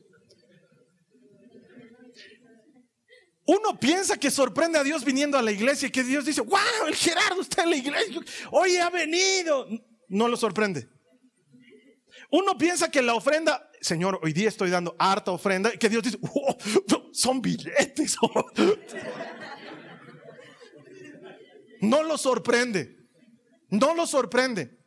[3.47, 6.87] Uno piensa que sorprende a Dios viniendo a la iglesia y que Dios dice, wow,
[6.87, 8.21] el Gerardo está en la iglesia,
[8.53, 9.67] hoy ha venido.
[10.09, 10.89] No lo sorprende.
[12.31, 16.05] Uno piensa que la ofrenda, Señor, hoy día estoy dando harta ofrenda, y que Dios
[16.05, 16.57] dice, wow,
[17.13, 18.17] son billetes.
[21.81, 23.09] No lo sorprende.
[23.69, 24.79] No lo sorprende.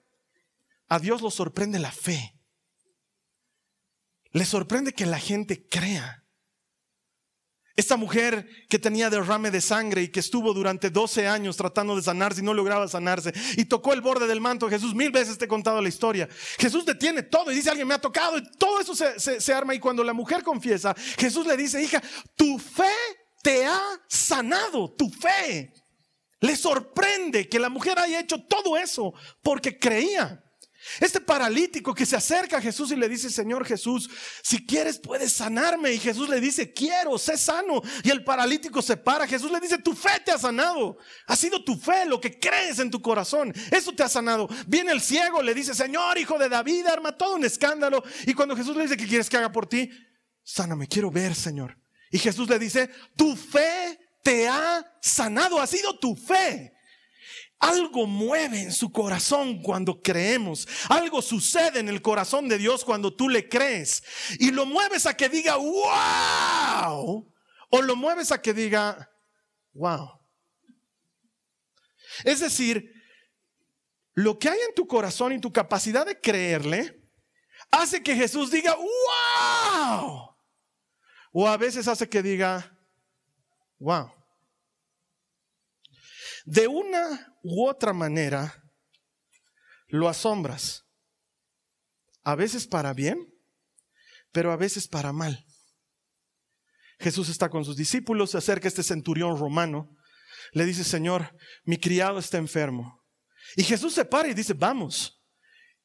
[0.89, 2.39] A Dios lo sorprende la fe.
[4.31, 6.23] Le sorprende que la gente crea.
[7.75, 12.03] Esta mujer que tenía derrame de sangre y que estuvo durante 12 años tratando de
[12.03, 15.45] sanarse y no lograba sanarse y tocó el borde del manto Jesús, mil veces te
[15.45, 16.29] he contado la historia.
[16.59, 19.79] Jesús detiene todo y dice, alguien me ha tocado y todo eso se arma y
[19.79, 22.01] cuando la mujer confiesa, Jesús le dice, hija,
[22.35, 22.93] tu fe
[23.41, 25.73] te ha sanado, tu fe.
[26.43, 30.43] Le sorprende que la mujer haya hecho todo eso porque creía.
[30.99, 34.09] Este paralítico que se acerca a Jesús y le dice, Señor Jesús,
[34.41, 35.93] si quieres puedes sanarme.
[35.93, 37.81] Y Jesús le dice, quiero, sé sano.
[38.03, 39.25] Y el paralítico se para.
[39.25, 40.97] Jesús le dice, tu fe te ha sanado.
[41.27, 43.53] Ha sido tu fe, lo que crees en tu corazón.
[43.71, 44.49] Eso te ha sanado.
[44.67, 48.03] Viene el ciego, le dice, Señor, hijo de David, arma todo un escándalo.
[48.27, 49.89] Y cuando Jesús le dice, ¿qué quieres que haga por ti?
[50.43, 51.77] Sáname, quiero ver, Señor.
[52.11, 56.73] Y Jesús le dice, tu fe te ha sanado, ha sido tu fe.
[57.59, 60.67] Algo mueve en su corazón cuando creemos.
[60.89, 64.03] Algo sucede en el corazón de Dios cuando tú le crees.
[64.39, 67.31] Y lo mueves a que diga, wow.
[67.69, 69.09] O lo mueves a que diga,
[69.73, 70.19] wow.
[72.25, 72.91] Es decir,
[74.13, 77.01] lo que hay en tu corazón y tu capacidad de creerle
[77.71, 80.35] hace que Jesús diga, wow.
[81.31, 82.72] O a veces hace que diga,
[83.83, 84.11] wow.
[86.45, 88.63] De una u otra manera,
[89.87, 90.85] lo asombras.
[92.23, 93.17] A veces para bien,
[94.31, 95.45] pero a veces para mal.
[96.99, 99.89] Jesús está con sus discípulos, se acerca este centurión romano,
[100.53, 103.03] le dice, Señor, mi criado está enfermo.
[103.55, 105.21] Y Jesús se para y dice, vamos.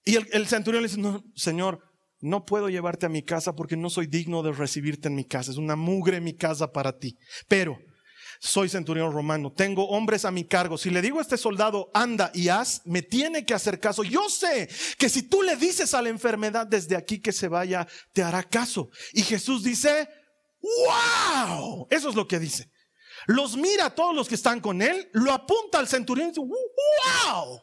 [0.05, 1.83] Y el, centurión le dice, no, Señor,
[2.21, 5.51] no puedo llevarte a mi casa porque no soy digno de recibirte en mi casa.
[5.51, 7.19] Es una mugre mi casa para ti.
[7.49, 7.79] Pero
[8.41, 10.79] soy centurión romano, tengo hombres a mi cargo.
[10.79, 14.05] Si le digo a este soldado, anda y haz, me tiene que hacer caso.
[14.05, 17.87] Yo sé que si tú le dices a la enfermedad desde aquí que se vaya,
[18.13, 18.91] te hará caso.
[19.13, 20.09] Y Jesús dice,
[20.61, 22.71] wow, eso es lo que dice.
[23.27, 26.41] Los mira a todos los que están con él, lo apunta al centurión y dice,
[26.41, 27.61] wow.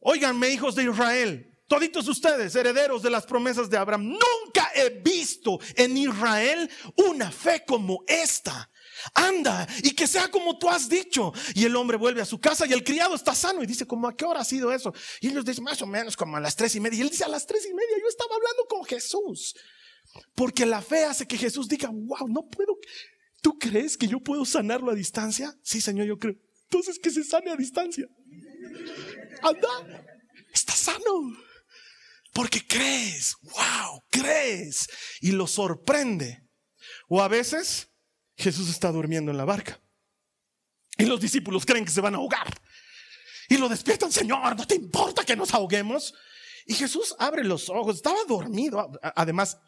[0.00, 5.58] Óiganme, hijos de Israel, toditos ustedes, herederos de las promesas de Abraham, nunca he visto
[5.76, 8.70] en Israel una fe como esta.
[9.12, 11.32] Anda y que sea como tú has dicho.
[11.54, 14.08] Y el hombre vuelve a su casa y el criado está sano y dice, ¿cómo
[14.08, 14.92] a qué hora ha sido eso?
[15.20, 16.98] Y ellos dicen, más o menos como a las tres y media.
[16.98, 19.54] Y él dice, a las tres y media yo estaba hablando con Jesús.
[20.34, 22.78] Porque la fe hace que Jesús diga, wow, no puedo.
[23.42, 25.54] ¿Tú crees que yo puedo sanarlo a distancia?
[25.62, 26.36] Sí, Señor, yo creo.
[26.64, 28.06] Entonces que se sane a distancia.
[29.42, 30.06] Anda,
[30.52, 31.36] está sano.
[32.34, 34.88] Porque crees, wow, crees
[35.22, 36.46] y lo sorprende.
[37.08, 37.88] O a veces
[38.36, 39.80] Jesús está durmiendo en la barca
[40.98, 42.52] y los discípulos creen que se van a ahogar
[43.48, 46.14] y lo despiertan, Señor, no te importa que nos ahoguemos.
[46.66, 48.90] Y Jesús abre los ojos, estaba dormido.
[49.14, 49.58] Además,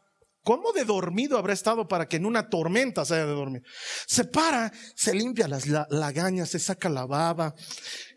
[0.42, 3.62] ¿cómo de dormido habrá estado para que en una tormenta se haya de dormir?
[4.07, 7.55] Se para, se limpia las lagañas, se saca la baba,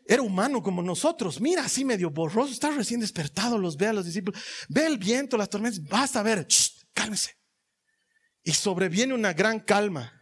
[0.10, 1.40] era humano como nosotros.
[1.40, 5.38] Mira, así medio borroso, está recién despertado, los ve a los discípulos, ve el viento,
[5.38, 6.48] las tormentas, basta ver,
[6.94, 7.38] cálmese.
[8.42, 10.20] Y sobreviene una gran calma.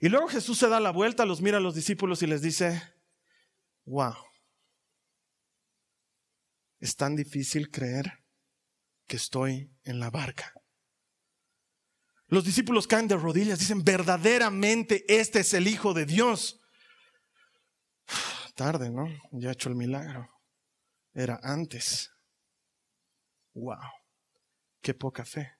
[0.00, 2.82] Y luego Jesús se da la vuelta, los mira a los discípulos y les dice,
[3.84, 4.14] wow,
[6.80, 8.24] es tan difícil creer
[9.06, 10.54] que estoy en la barca.
[12.28, 16.62] Los discípulos caen de rodillas, dicen, verdaderamente este es el Hijo de Dios
[18.58, 19.06] tarde, ¿no?
[19.30, 20.28] Ya he hecho el milagro.
[21.14, 22.10] Era antes.
[23.54, 23.78] Wow.
[24.82, 25.52] Qué poca fe.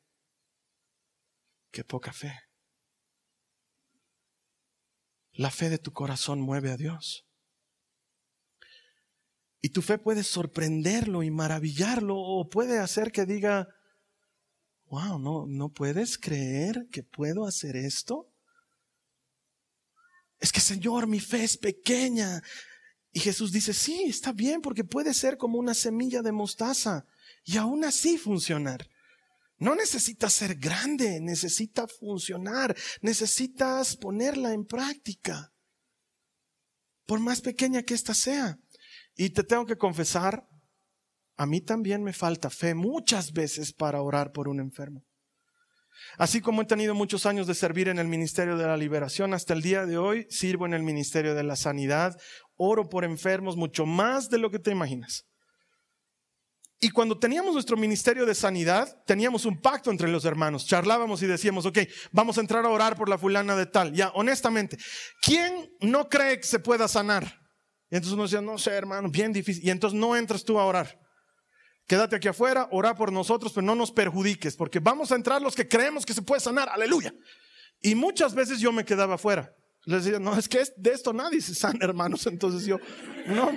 [1.71, 2.35] Qué poca fe.
[5.33, 7.25] La fe de tu corazón mueve a Dios.
[9.61, 13.69] Y tu fe puede sorprenderlo y maravillarlo o puede hacer que diga,
[14.87, 18.33] wow, no, no puedes creer que puedo hacer esto.
[20.41, 22.43] Es que Señor, mi fe es pequeña.
[23.12, 27.05] Y Jesús dice, sí, está bien, porque puede ser como una semilla de mostaza
[27.44, 28.87] y aún así funcionar.
[29.59, 35.53] No necesitas ser grande, necesita funcionar, necesitas ponerla en práctica,
[37.07, 38.59] por más pequeña que ésta sea.
[39.16, 40.47] Y te tengo que confesar,
[41.37, 45.05] a mí también me falta fe muchas veces para orar por un enfermo.
[46.16, 49.55] Así como he tenido muchos años de servir en el Ministerio de la Liberación, hasta
[49.55, 52.16] el día de hoy sirvo en el Ministerio de la Sanidad,
[52.59, 55.25] oro por enfermos mucho más de lo que te imaginas.
[56.81, 60.64] Y cuando teníamos nuestro ministerio de sanidad, teníamos un pacto entre los hermanos.
[60.66, 61.79] Charlábamos y decíamos, ok,
[62.12, 63.92] vamos a entrar a orar por la fulana de tal.
[63.92, 64.79] Ya, honestamente,
[65.21, 67.25] ¿quién no cree que se pueda sanar?
[67.90, 69.64] Y entonces uno decía, no sé, hermano, bien difícil.
[69.64, 71.01] Y entonces no entras tú a orar.
[71.88, 75.57] Quédate aquí afuera, ora por nosotros, pero no nos perjudiques, porque vamos a entrar los
[75.57, 76.68] que creemos que se puede sanar.
[76.68, 77.12] Aleluya.
[77.81, 79.53] Y muchas veces yo me quedaba afuera.
[79.88, 82.27] Les decía, no, es que de esto nadie se sana, hermanos.
[82.27, 82.79] Entonces yo,
[83.27, 83.51] no.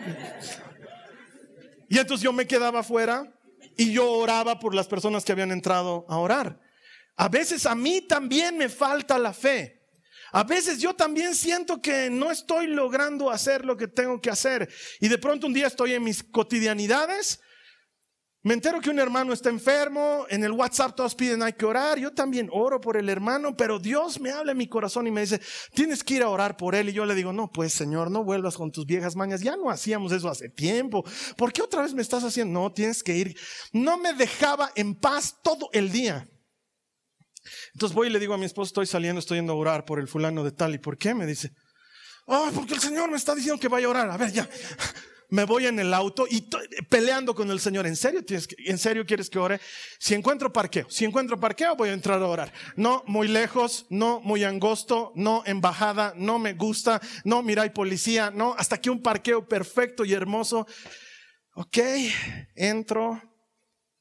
[1.89, 3.37] Y entonces yo me quedaba afuera
[3.75, 6.61] y yo oraba por las personas que habían entrado a orar.
[7.17, 9.81] A veces a mí también me falta la fe.
[10.31, 14.69] A veces yo también siento que no estoy logrando hacer lo que tengo que hacer.
[15.01, 17.41] Y de pronto un día estoy en mis cotidianidades
[18.43, 21.99] me entero que un hermano está enfermo, en el WhatsApp todos piden hay que orar,
[21.99, 25.21] yo también oro por el hermano, pero Dios me habla en mi corazón y me
[25.21, 25.39] dice,
[25.75, 26.89] tienes que ir a orar por él.
[26.89, 29.69] Y yo le digo, no, pues Señor, no vuelvas con tus viejas mañas, ya no
[29.69, 31.05] hacíamos eso hace tiempo,
[31.37, 32.59] ¿por qué otra vez me estás haciendo?
[32.59, 33.37] No, tienes que ir.
[33.73, 36.27] No me dejaba en paz todo el día.
[37.73, 39.99] Entonces voy y le digo a mi esposo, estoy saliendo, estoy yendo a orar por
[39.99, 40.73] el fulano de tal.
[40.73, 41.13] ¿Y por qué?
[41.13, 41.51] Me dice,
[42.27, 44.09] ah, porque el Señor me está diciendo que vaya a orar.
[44.09, 44.49] A ver, ya
[45.31, 46.41] me voy en el auto y
[46.89, 47.87] peleando con el Señor.
[47.87, 49.61] ¿En serio, tienes ¿En serio quieres que ore?
[49.97, 52.53] Si encuentro parqueo, si encuentro parqueo, voy a entrar a orar.
[52.75, 58.29] No muy lejos, no muy angosto, no embajada, no me gusta, no mira hay policía,
[58.29, 60.67] no, hasta que un parqueo perfecto y hermoso.
[61.53, 61.77] Ok,
[62.55, 63.21] entro,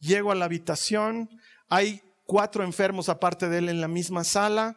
[0.00, 1.30] llego a la habitación,
[1.68, 4.76] hay cuatro enfermos aparte de él en la misma sala.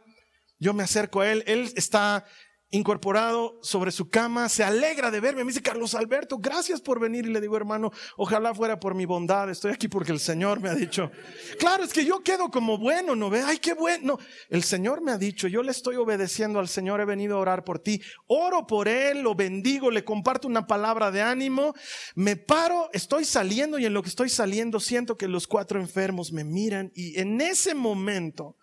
[0.60, 2.26] Yo me acerco a él, él está
[2.74, 5.44] incorporado sobre su cama, se alegra de verme.
[5.44, 7.26] Me dice, Carlos Alberto, gracias por venir.
[7.26, 9.48] Y le digo, hermano, ojalá fuera por mi bondad.
[9.52, 11.12] Estoy aquí porque el Señor me ha dicho.
[11.60, 13.44] Claro, es que yo quedo como bueno, ¿no ve?
[13.46, 14.18] Ay, qué bueno.
[14.50, 17.64] El Señor me ha dicho, yo le estoy obedeciendo al Señor, he venido a orar
[17.64, 18.02] por ti.
[18.26, 21.76] Oro por Él, lo bendigo, le comparto una palabra de ánimo.
[22.16, 26.34] Me paro, estoy saliendo y en lo que estoy saliendo siento que los cuatro enfermos
[26.34, 26.92] me miran.
[26.96, 28.58] Y en ese momento,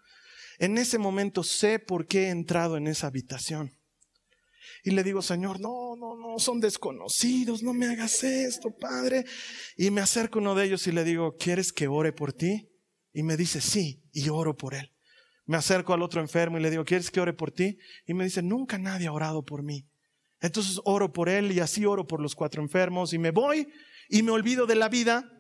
[0.59, 3.80] en ese momento sé por qué he entrado en esa habitación.
[4.83, 9.25] Y le digo, Señor, no, no, no, son desconocidos, no me hagas esto, Padre.
[9.77, 12.71] Y me acerco a uno de ellos y le digo, ¿quieres que ore por ti?
[13.13, 14.93] Y me dice, sí, y oro por él.
[15.47, 17.79] Me acerco al otro enfermo y le digo, ¿quieres que ore por ti?
[18.07, 19.89] Y me dice, nunca nadie ha orado por mí.
[20.41, 23.69] Entonces oro por él y así oro por los cuatro enfermos y me voy
[24.09, 25.31] y me olvido de la vida.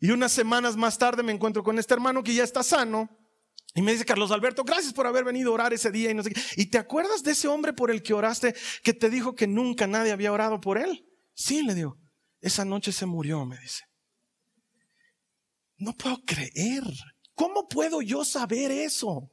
[0.00, 3.08] Y unas semanas más tarde me encuentro con este hermano que ya está sano
[3.74, 6.22] y me dice Carlos Alberto, gracias por haber venido a orar ese día y no
[6.22, 6.40] sé qué.
[6.56, 9.86] ¿Y te acuerdas de ese hombre por el que oraste que te dijo que nunca
[9.86, 11.06] nadie había orado por él?
[11.34, 11.98] Sí, le digo.
[12.40, 13.84] Esa noche se murió, me dice.
[15.78, 16.82] No puedo creer.
[17.34, 19.30] ¿Cómo puedo yo saber eso?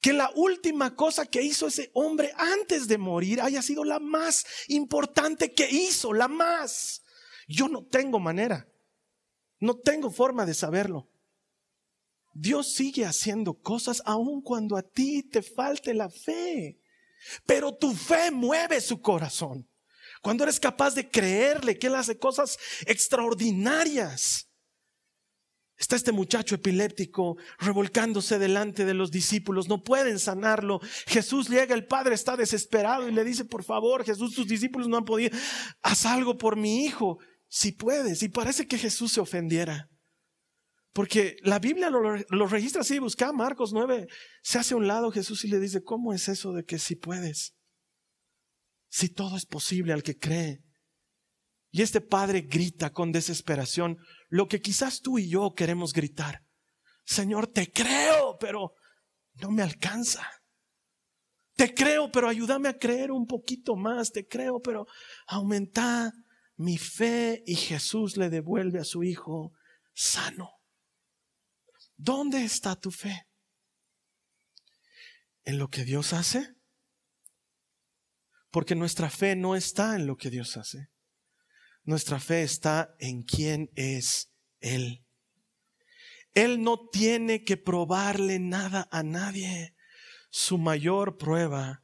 [0.00, 4.44] Que la última cosa que hizo ese hombre antes de morir haya sido la más
[4.66, 7.02] importante que hizo, la más.
[7.46, 8.66] Yo no tengo manera.
[9.60, 11.09] No tengo forma de saberlo.
[12.32, 16.80] Dios sigue haciendo cosas aun cuando a ti te falte la fe.
[17.46, 19.68] Pero tu fe mueve su corazón.
[20.22, 24.46] Cuando eres capaz de creerle que Él hace cosas extraordinarias.
[25.76, 30.78] Está este muchacho epiléptico revolcándose delante de los discípulos, no pueden sanarlo.
[31.06, 34.98] Jesús llega, el padre está desesperado y le dice, por favor, Jesús, tus discípulos no
[34.98, 35.36] han podido,
[35.80, 38.22] haz algo por mi hijo, si puedes.
[38.22, 39.89] Y parece que Jesús se ofendiera.
[40.92, 44.08] Porque la Biblia lo, registra así, busca Marcos 9,
[44.42, 46.96] se hace a un lado Jesús y le dice, ¿cómo es eso de que si
[46.96, 47.54] puedes?
[48.88, 50.64] Si todo es posible al que cree.
[51.70, 53.98] Y este padre grita con desesperación
[54.28, 56.42] lo que quizás tú y yo queremos gritar.
[57.04, 58.74] Señor, te creo, pero
[59.34, 60.28] no me alcanza.
[61.54, 64.10] Te creo, pero ayúdame a creer un poquito más.
[64.10, 64.86] Te creo, pero
[65.28, 66.12] aumenta
[66.56, 67.44] mi fe.
[67.46, 69.52] Y Jesús le devuelve a su hijo
[69.94, 70.59] sano.
[72.02, 73.26] ¿Dónde está tu fe?
[75.44, 76.54] ¿En lo que Dios hace?
[78.50, 80.88] Porque nuestra fe no está en lo que Dios hace.
[81.84, 85.04] Nuestra fe está en quién es Él.
[86.32, 89.74] Él no tiene que probarle nada a nadie.
[90.30, 91.82] Su mayor prueba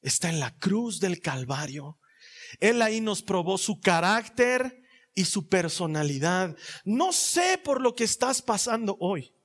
[0.00, 1.98] está en la cruz del Calvario.
[2.60, 4.80] Él ahí nos probó su carácter
[5.12, 6.56] y su personalidad.
[6.84, 9.35] No sé por lo que estás pasando hoy.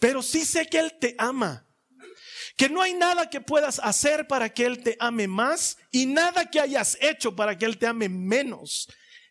[0.00, 1.66] Pero sí sé que Él te ama.
[2.56, 6.50] Que no hay nada que puedas hacer para que Él te ame más y nada
[6.50, 8.88] que hayas hecho para que Él te ame menos.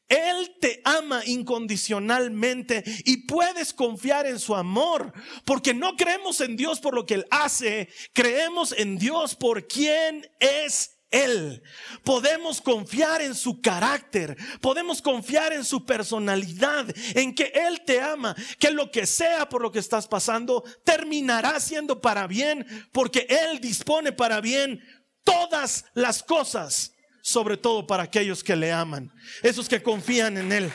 [0.08, 5.14] Él te ama incondicionalmente y puedes confiar en su amor,
[5.46, 10.28] porque no creemos en Dios por lo que Él hace, creemos en Dios por quien
[10.40, 11.64] es él.
[12.03, 16.86] Podemos confiar en su carácter, podemos confiar en su personalidad,
[17.16, 21.60] en que Él te ama, que lo que sea por lo que estás pasando terminará
[21.60, 24.82] siendo para bien, porque Él dispone para bien
[25.24, 30.72] todas las cosas, sobre todo para aquellos que le aman, esos que confían en Él.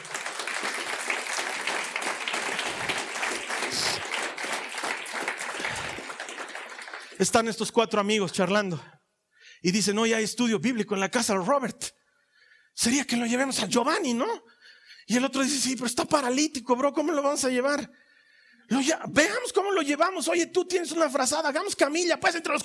[7.17, 8.83] Están estos cuatro amigos charlando
[9.65, 11.83] y dicen, no, ya hay estudio bíblico en la casa de Robert.
[12.75, 14.27] Sería que lo llevemos a Giovanni, ¿no?
[15.07, 17.91] Y el otro dice, sí, pero está paralítico, bro, ¿cómo lo vamos a llevar?
[18.69, 20.29] Veamos cómo lo llevamos.
[20.29, 22.63] Oye, tú tienes una frazada, hagamos camilla, pues entre los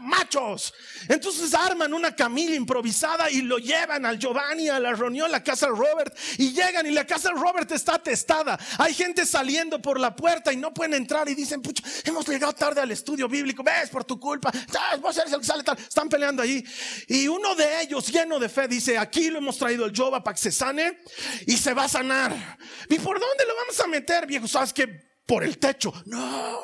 [0.00, 0.72] machos.
[1.08, 5.42] Entonces arman una camilla improvisada y lo llevan al Giovanni, a la reunión, a la
[5.42, 6.16] casa de Robert.
[6.38, 8.58] Y llegan y la casa de Robert está atestada.
[8.78, 12.52] Hay gente saliendo por la puerta y no pueden entrar y dicen, pucha, hemos llegado
[12.52, 14.52] tarde al estudio bíblico, ves por tu culpa,
[15.00, 15.78] vos eres sale tal.
[15.78, 16.64] Están peleando allí.
[17.08, 20.34] Y uno de ellos, lleno de fe, dice, aquí lo hemos traído el Jova para
[20.34, 21.00] que se sane
[21.46, 22.58] y se va a sanar.
[22.88, 24.46] ¿Y por dónde lo vamos a meter, viejo?
[24.46, 25.92] ¿Sabes que por el techo.
[26.06, 26.60] No,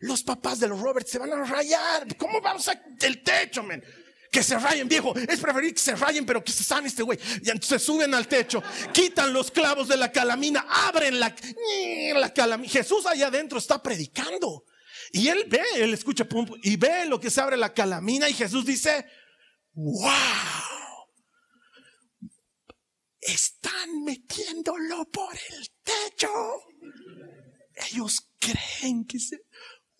[0.00, 2.14] los papás de los Robert se van a rayar.
[2.18, 3.82] ¿Cómo vamos a el techo, men?
[4.30, 5.16] Que se rayen, viejo.
[5.16, 7.18] Es preferir que se rayen, pero que se sane este güey.
[7.42, 8.62] Y entonces suben al techo,
[8.92, 11.34] quitan los clavos de la calamina, abren la,
[12.14, 12.70] la calamina.
[12.70, 14.66] Jesús allá adentro está predicando.
[15.12, 16.28] Y él ve, él escucha
[16.62, 18.28] y ve lo que se abre la calamina.
[18.28, 19.06] Y Jesús dice:
[19.72, 20.10] ¡Wow!
[23.18, 26.28] Están metiéndolo por el techo.
[27.90, 29.42] Ellos creen que se...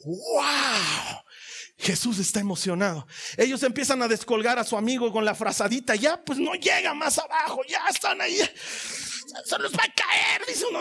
[0.05, 1.25] ¡Wow!
[1.77, 3.07] Jesús está emocionado.
[3.37, 5.95] Ellos empiezan a descolgar a su amigo con la frazadita.
[5.95, 7.63] Ya, pues no llega más abajo.
[7.69, 8.37] Ya están ahí.
[8.37, 10.81] Se los va a caer, dice uno.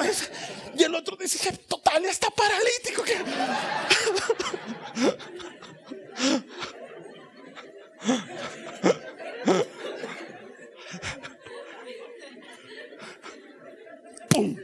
[0.78, 3.04] Y el otro dice, total, está paralítico.
[14.30, 14.56] ¡Pum!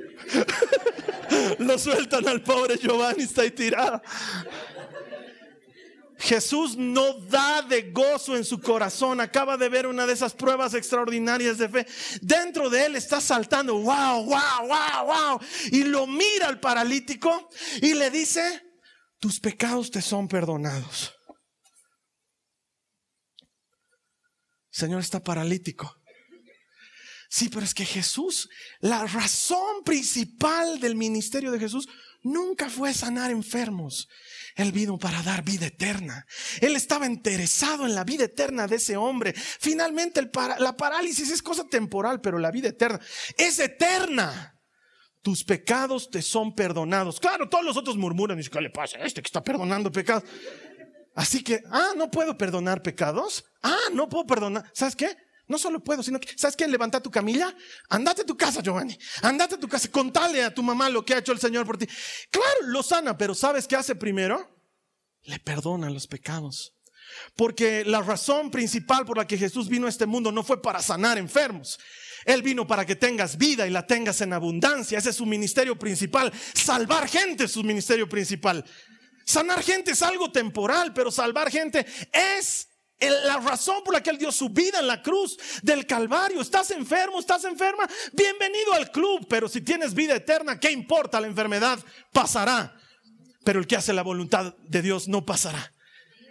[1.60, 4.02] Lo sueltan al pobre Giovanni, está ahí tirado.
[6.18, 9.20] Jesús no da de gozo en su corazón.
[9.20, 11.88] Acaba de ver una de esas pruebas extraordinarias de fe.
[12.22, 15.40] Dentro de él está saltando, wow, wow, wow, wow.
[15.72, 17.50] Y lo mira al paralítico
[17.82, 18.64] y le dice,
[19.20, 21.14] tus pecados te son perdonados.
[24.70, 25.96] Señor está paralítico.
[27.36, 28.48] Sí, pero es que Jesús,
[28.80, 31.90] la razón principal del ministerio de Jesús
[32.24, 34.08] nunca fue sanar enfermos.
[34.56, 36.26] Él vino para dar vida eterna.
[36.62, 39.34] Él estaba interesado en la vida eterna de ese hombre.
[39.34, 43.02] Finalmente la parálisis es cosa temporal, pero la vida eterna
[43.38, 44.58] es eterna.
[45.22, 47.20] Tus pecados te son perdonados.
[47.20, 49.92] Claro, todos los otros murmuran y dicen, ¿qué le pasa a este que está perdonando
[49.92, 50.24] pecados?
[51.16, 53.44] Así que, ah, no puedo perdonar pecados.
[53.62, 54.72] Ah, no puedo perdonar.
[54.74, 55.25] ¿Sabes qué?
[55.48, 56.68] No solo puedo, sino que, ¿sabes qué?
[56.68, 57.56] Levanta tu camilla,
[57.89, 61.14] andate a tu casa, Giovanni, andate a tu casa, contale a tu mamá lo que
[61.14, 61.88] ha hecho el Señor por ti.
[62.32, 64.56] Claro, lo sana, pero ¿sabes qué hace primero?
[65.24, 66.74] Le perdona los pecados.
[67.36, 70.82] Porque la razón principal por la que Jesús vino a este mundo no fue para
[70.82, 71.80] sanar enfermos.
[72.26, 74.98] Él vino para que tengas vida y la tengas en abundancia.
[74.98, 76.34] Ese es su ministerio principal.
[76.54, 78.66] Salvar gente es su ministerio principal.
[79.26, 82.68] Sanar gente es algo temporal, pero salvar gente es
[83.00, 86.41] la razón por la que Él dio su vida en la cruz del Calvario.
[86.41, 87.88] Estás enfermo, estás enferma.
[88.14, 89.28] Bienvenido al club.
[89.30, 91.20] Pero si tienes vida eterna, ¿qué importa?
[91.20, 91.80] La enfermedad
[92.14, 92.76] pasará.
[93.43, 95.74] Pero el que hace la voluntad de Dios no pasará.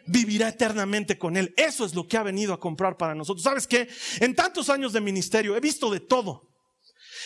[0.06, 1.54] Vivirá eternamente con Él.
[1.56, 3.44] Eso es lo que ha venido a comprar para nosotros.
[3.44, 3.88] ¿Sabes qué?
[4.20, 6.50] En tantos años de ministerio he visto de todo.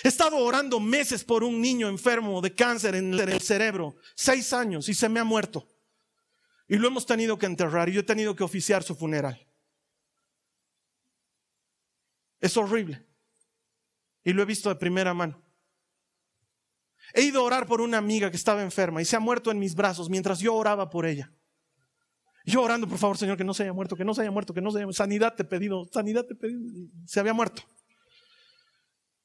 [0.04, 3.96] He estado orando meses por un niño enfermo de cáncer en el cerebro.
[4.14, 5.66] Seis años y se me ha muerto.
[6.68, 9.46] Y lo hemos tenido que enterrar y yo he tenido que oficiar su funeral.
[12.40, 13.04] Es horrible.
[14.22, 15.42] Y lo he visto de primera mano.
[17.14, 19.58] He ido a orar por una amiga que estaba enferma y se ha muerto en
[19.58, 21.32] mis brazos mientras yo oraba por ella.
[22.44, 24.54] Yo orando, por favor, Señor, que no se haya muerto, que no se haya muerto,
[24.54, 24.96] que no se haya muerto.
[24.96, 26.60] Sanidad te he pedido, sanidad te he pedido.
[27.06, 27.62] Se había muerto.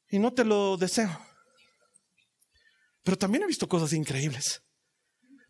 [0.09, 1.09] Y no te lo deseo.
[3.03, 4.61] Pero también he visto cosas increíbles.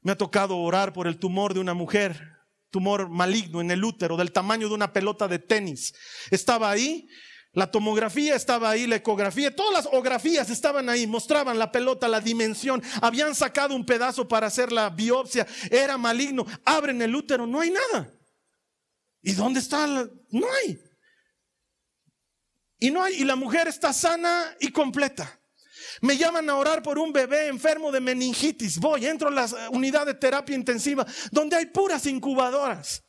[0.04, 2.38] Me ha tocado orar por el tumor de una mujer,
[2.70, 5.94] tumor maligno en el útero, del tamaño de una pelota de tenis.
[6.30, 7.08] Estaba ahí,
[7.54, 12.20] la tomografía estaba ahí, la ecografía, todas las ografías estaban ahí, mostraban la pelota, la
[12.20, 12.82] dimensión.
[13.02, 16.46] Habían sacado un pedazo para hacer la biopsia, era maligno.
[16.66, 18.12] Abren el útero, no hay nada.
[19.22, 19.86] ¿Y dónde está?
[19.88, 20.10] La?
[20.32, 20.80] No hay.
[22.80, 25.40] Y, no hay, y la mujer está sana y completa.
[26.04, 28.78] Me llaman a orar por un bebé enfermo de meningitis.
[28.78, 33.06] Voy, entro a la unidad de terapia intensiva donde hay puras incubadoras.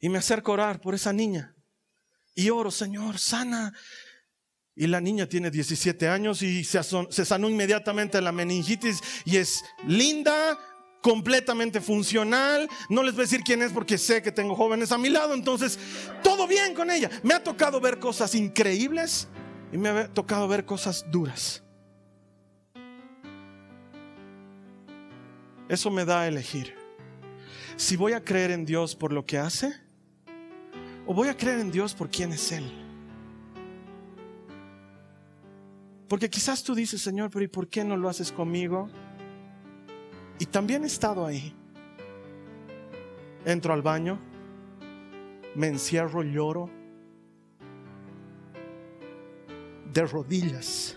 [0.00, 1.54] Y me acerco a orar por esa niña.
[2.34, 3.72] Y oro, Señor, sana.
[4.74, 9.62] Y la niña tiene 17 años y se, se sanó inmediatamente la meningitis y es
[9.86, 10.58] linda,
[11.02, 12.68] completamente funcional.
[12.88, 15.34] No les voy a decir quién es porque sé que tengo jóvenes a mi lado.
[15.34, 15.78] Entonces,
[16.24, 17.08] todo bien con ella.
[17.22, 19.28] Me ha tocado ver cosas increíbles
[19.72, 21.62] y me ha tocado ver cosas duras.
[25.68, 26.74] Eso me da a elegir.
[27.76, 29.74] Si voy a creer en Dios por lo que hace
[31.06, 32.64] o voy a creer en Dios por quién es Él.
[36.08, 38.88] Porque quizás tú dices, Señor, pero ¿y por qué no lo haces conmigo?
[40.38, 41.54] Y también he estado ahí.
[43.44, 44.18] Entro al baño,
[45.54, 46.70] me encierro, lloro,
[49.94, 50.96] de rodillas,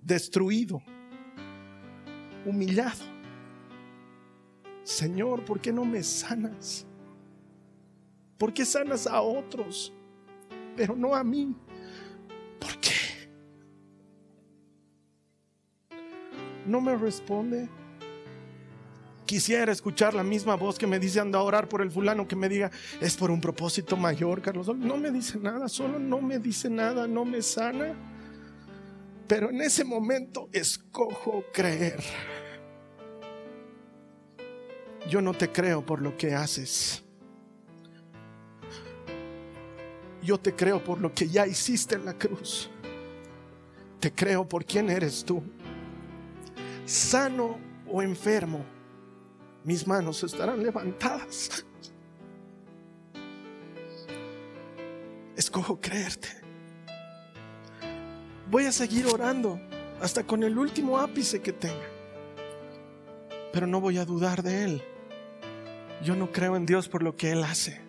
[0.00, 0.80] destruido,
[2.46, 3.04] humillado.
[4.84, 6.86] Señor, ¿por qué no me sanas?
[8.38, 9.92] ¿Por qué sanas a otros,
[10.76, 11.54] pero no a mí?
[16.68, 17.68] no me responde.
[19.28, 22.34] Quisiera escuchar la misma voz que me dice anda a orar por el fulano, que
[22.34, 24.74] me diga, es por un propósito mayor, Carlos.
[24.74, 27.94] No me dice nada, solo no me dice nada, no me sana.
[29.26, 32.02] Pero en ese momento escojo creer.
[35.10, 37.04] Yo no te creo por lo que haces.
[40.22, 42.70] Yo te creo por lo que ya hiciste en la cruz.
[44.00, 45.42] Te creo por quién eres tú
[46.88, 48.64] sano o enfermo,
[49.64, 51.64] mis manos estarán levantadas.
[55.36, 56.28] Escojo creerte.
[58.50, 59.60] Voy a seguir orando
[60.00, 61.86] hasta con el último ápice que tenga.
[63.52, 64.82] Pero no voy a dudar de Él.
[66.02, 67.80] Yo no creo en Dios por lo que Él hace.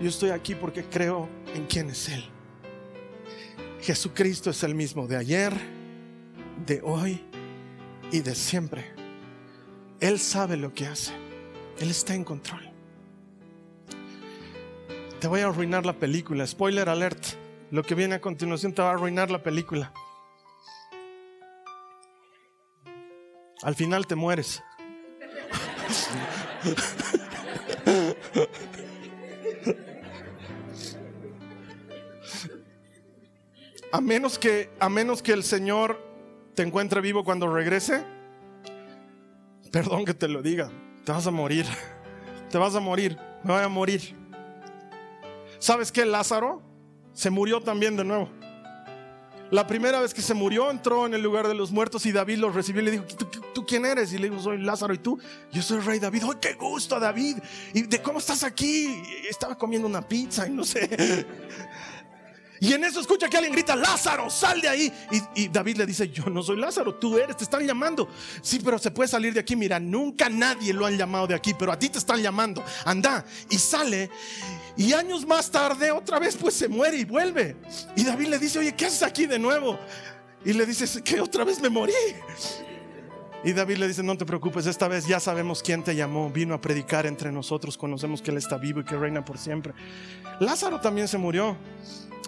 [0.00, 2.24] Yo estoy aquí porque creo en quién es Él.
[3.80, 5.52] Jesucristo es el mismo de ayer,
[6.66, 7.22] de hoy
[8.10, 9.03] y de siempre.
[10.04, 11.14] Él sabe lo que hace.
[11.78, 12.60] Él está en control.
[15.18, 16.46] Te voy a arruinar la película.
[16.46, 17.24] Spoiler alert.
[17.70, 19.94] Lo que viene a continuación te va a arruinar la película.
[23.62, 24.62] Al final te mueres.
[33.90, 35.98] A menos que a menos que el Señor
[36.56, 38.04] te encuentre vivo cuando regrese,
[39.74, 40.70] perdón que te lo diga,
[41.04, 41.66] te vas a morir.
[42.48, 44.14] Te vas a morir, me voy a morir.
[45.58, 46.04] ¿Sabes qué?
[46.04, 46.62] Lázaro
[47.12, 48.28] se murió también de nuevo.
[49.50, 52.38] La primera vez que se murió, entró en el lugar de los muertos y David
[52.38, 53.04] lo recibió y le dijo,
[53.52, 54.12] ¿tú, quién eres?
[54.12, 54.94] Y le dijo, soy Lázaro.
[54.94, 55.18] ¿Y tú?
[55.50, 56.22] Yo soy el rey David.
[56.22, 57.38] ¡Ay, qué gusto, David!
[57.72, 59.02] ¿Y de cómo estás aquí?
[59.28, 61.26] Estaba comiendo una pizza y no sé.
[62.64, 64.92] Y en eso escucha que alguien grita, Lázaro, sal de ahí.
[65.34, 68.08] Y, David le dice, yo no soy Lázaro, tú eres, te están llamando.
[68.40, 69.54] Sí, pero se puede salir de aquí.
[69.54, 72.64] Mira, nunca nadie lo han llamado de aquí, pero a ti te están llamando.
[72.86, 73.22] Anda.
[73.50, 74.08] Y sale.
[74.78, 77.54] Y años más tarde, otra vez, pues se muere y vuelve.
[77.96, 79.78] Y David le dice, oye, ¿qué haces aquí de nuevo?
[80.42, 81.92] Y le dice, que otra vez me morí.
[83.44, 86.54] Y David le dice, no te preocupes, esta vez ya sabemos quién te llamó, vino
[86.54, 89.74] a predicar entre nosotros, conocemos que Él está vivo y que reina por siempre.
[90.40, 91.58] Lázaro también se murió.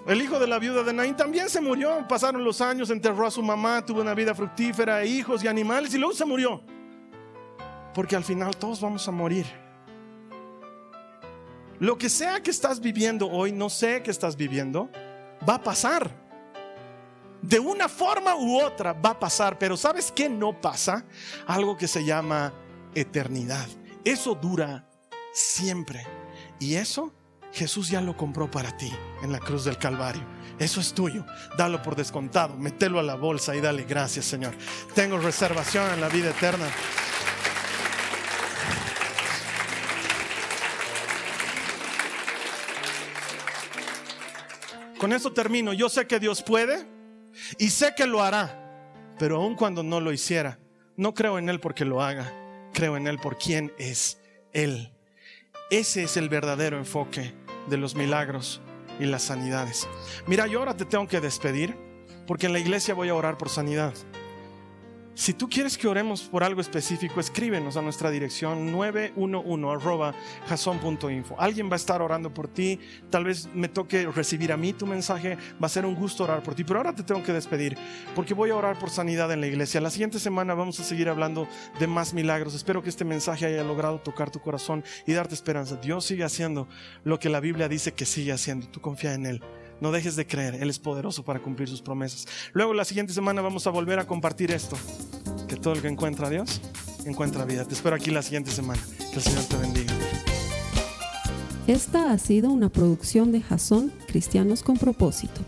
[0.07, 2.07] El hijo de la viuda de Naín también se murió.
[2.07, 5.98] Pasaron los años, enterró a su mamá, tuvo una vida fructífera, hijos y animales y
[5.98, 6.62] luego se murió.
[7.92, 9.46] Porque al final todos vamos a morir.
[11.80, 14.88] Lo que sea que estás viviendo hoy, no sé que estás viviendo,
[15.46, 16.09] va a pasar.
[17.42, 21.04] De una forma u otra va a pasar, pero ¿sabes qué no pasa?
[21.48, 22.52] Algo que se llama
[22.94, 23.66] eternidad.
[24.04, 24.88] Eso dura
[25.32, 26.07] siempre.
[26.61, 27.12] Y eso
[27.57, 28.92] Jesús ya lo compró para ti
[29.22, 30.22] en la cruz del Calvario.
[30.59, 31.24] Eso es tuyo.
[31.57, 32.54] Dalo por descontado.
[32.54, 34.54] Mételo a la bolsa y dale gracias, Señor.
[34.94, 36.66] Tengo reservación en la vida eterna.
[44.98, 45.72] Con eso termino.
[45.72, 46.86] Yo sé que Dios puede
[47.57, 49.14] y sé que lo hará.
[49.18, 50.59] Pero aun cuando no lo hiciera,
[50.94, 52.30] no creo en Él porque lo haga.
[52.74, 54.18] Creo en Él por quien es
[54.52, 54.92] Él.
[55.70, 58.60] Ese es el verdadero enfoque de los milagros
[58.98, 59.88] y las sanidades.
[60.26, 61.76] Mira, yo ahora te tengo que despedir
[62.26, 63.94] porque en la iglesia voy a orar por sanidad.
[65.16, 71.72] Si tú quieres que oremos por algo específico, escríbenos a nuestra dirección 911 Alguien va
[71.72, 72.78] a estar orando por ti.
[73.08, 75.38] Tal vez me toque recibir a mí tu mensaje.
[75.54, 76.64] Va a ser un gusto orar por ti.
[76.64, 77.78] Pero ahora te tengo que despedir
[78.14, 79.80] porque voy a orar por sanidad en la iglesia.
[79.80, 81.48] La siguiente semana vamos a seguir hablando
[81.80, 82.54] de más milagros.
[82.54, 85.76] Espero que este mensaje haya logrado tocar tu corazón y darte esperanza.
[85.76, 86.68] Dios sigue haciendo
[87.04, 88.68] lo que la Biblia dice que sigue haciendo.
[88.68, 89.42] Tú confía en Él.
[89.80, 92.26] No dejes de creer, Él es poderoso para cumplir sus promesas.
[92.52, 94.76] Luego la siguiente semana vamos a volver a compartir esto,
[95.48, 96.60] que todo el que encuentra a Dios,
[97.04, 97.64] encuentra vida.
[97.64, 98.82] Te espero aquí la siguiente semana.
[99.10, 99.92] Que el Señor te bendiga.
[101.66, 105.40] Esta ha sido una producción de Jason Cristianos con propósito.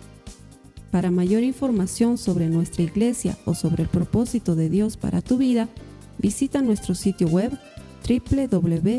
[0.90, 5.68] Para mayor información sobre nuestra iglesia o sobre el propósito de Dios para tu vida,
[6.18, 7.56] visita nuestro sitio web
[8.08, 8.98] www.jason.info.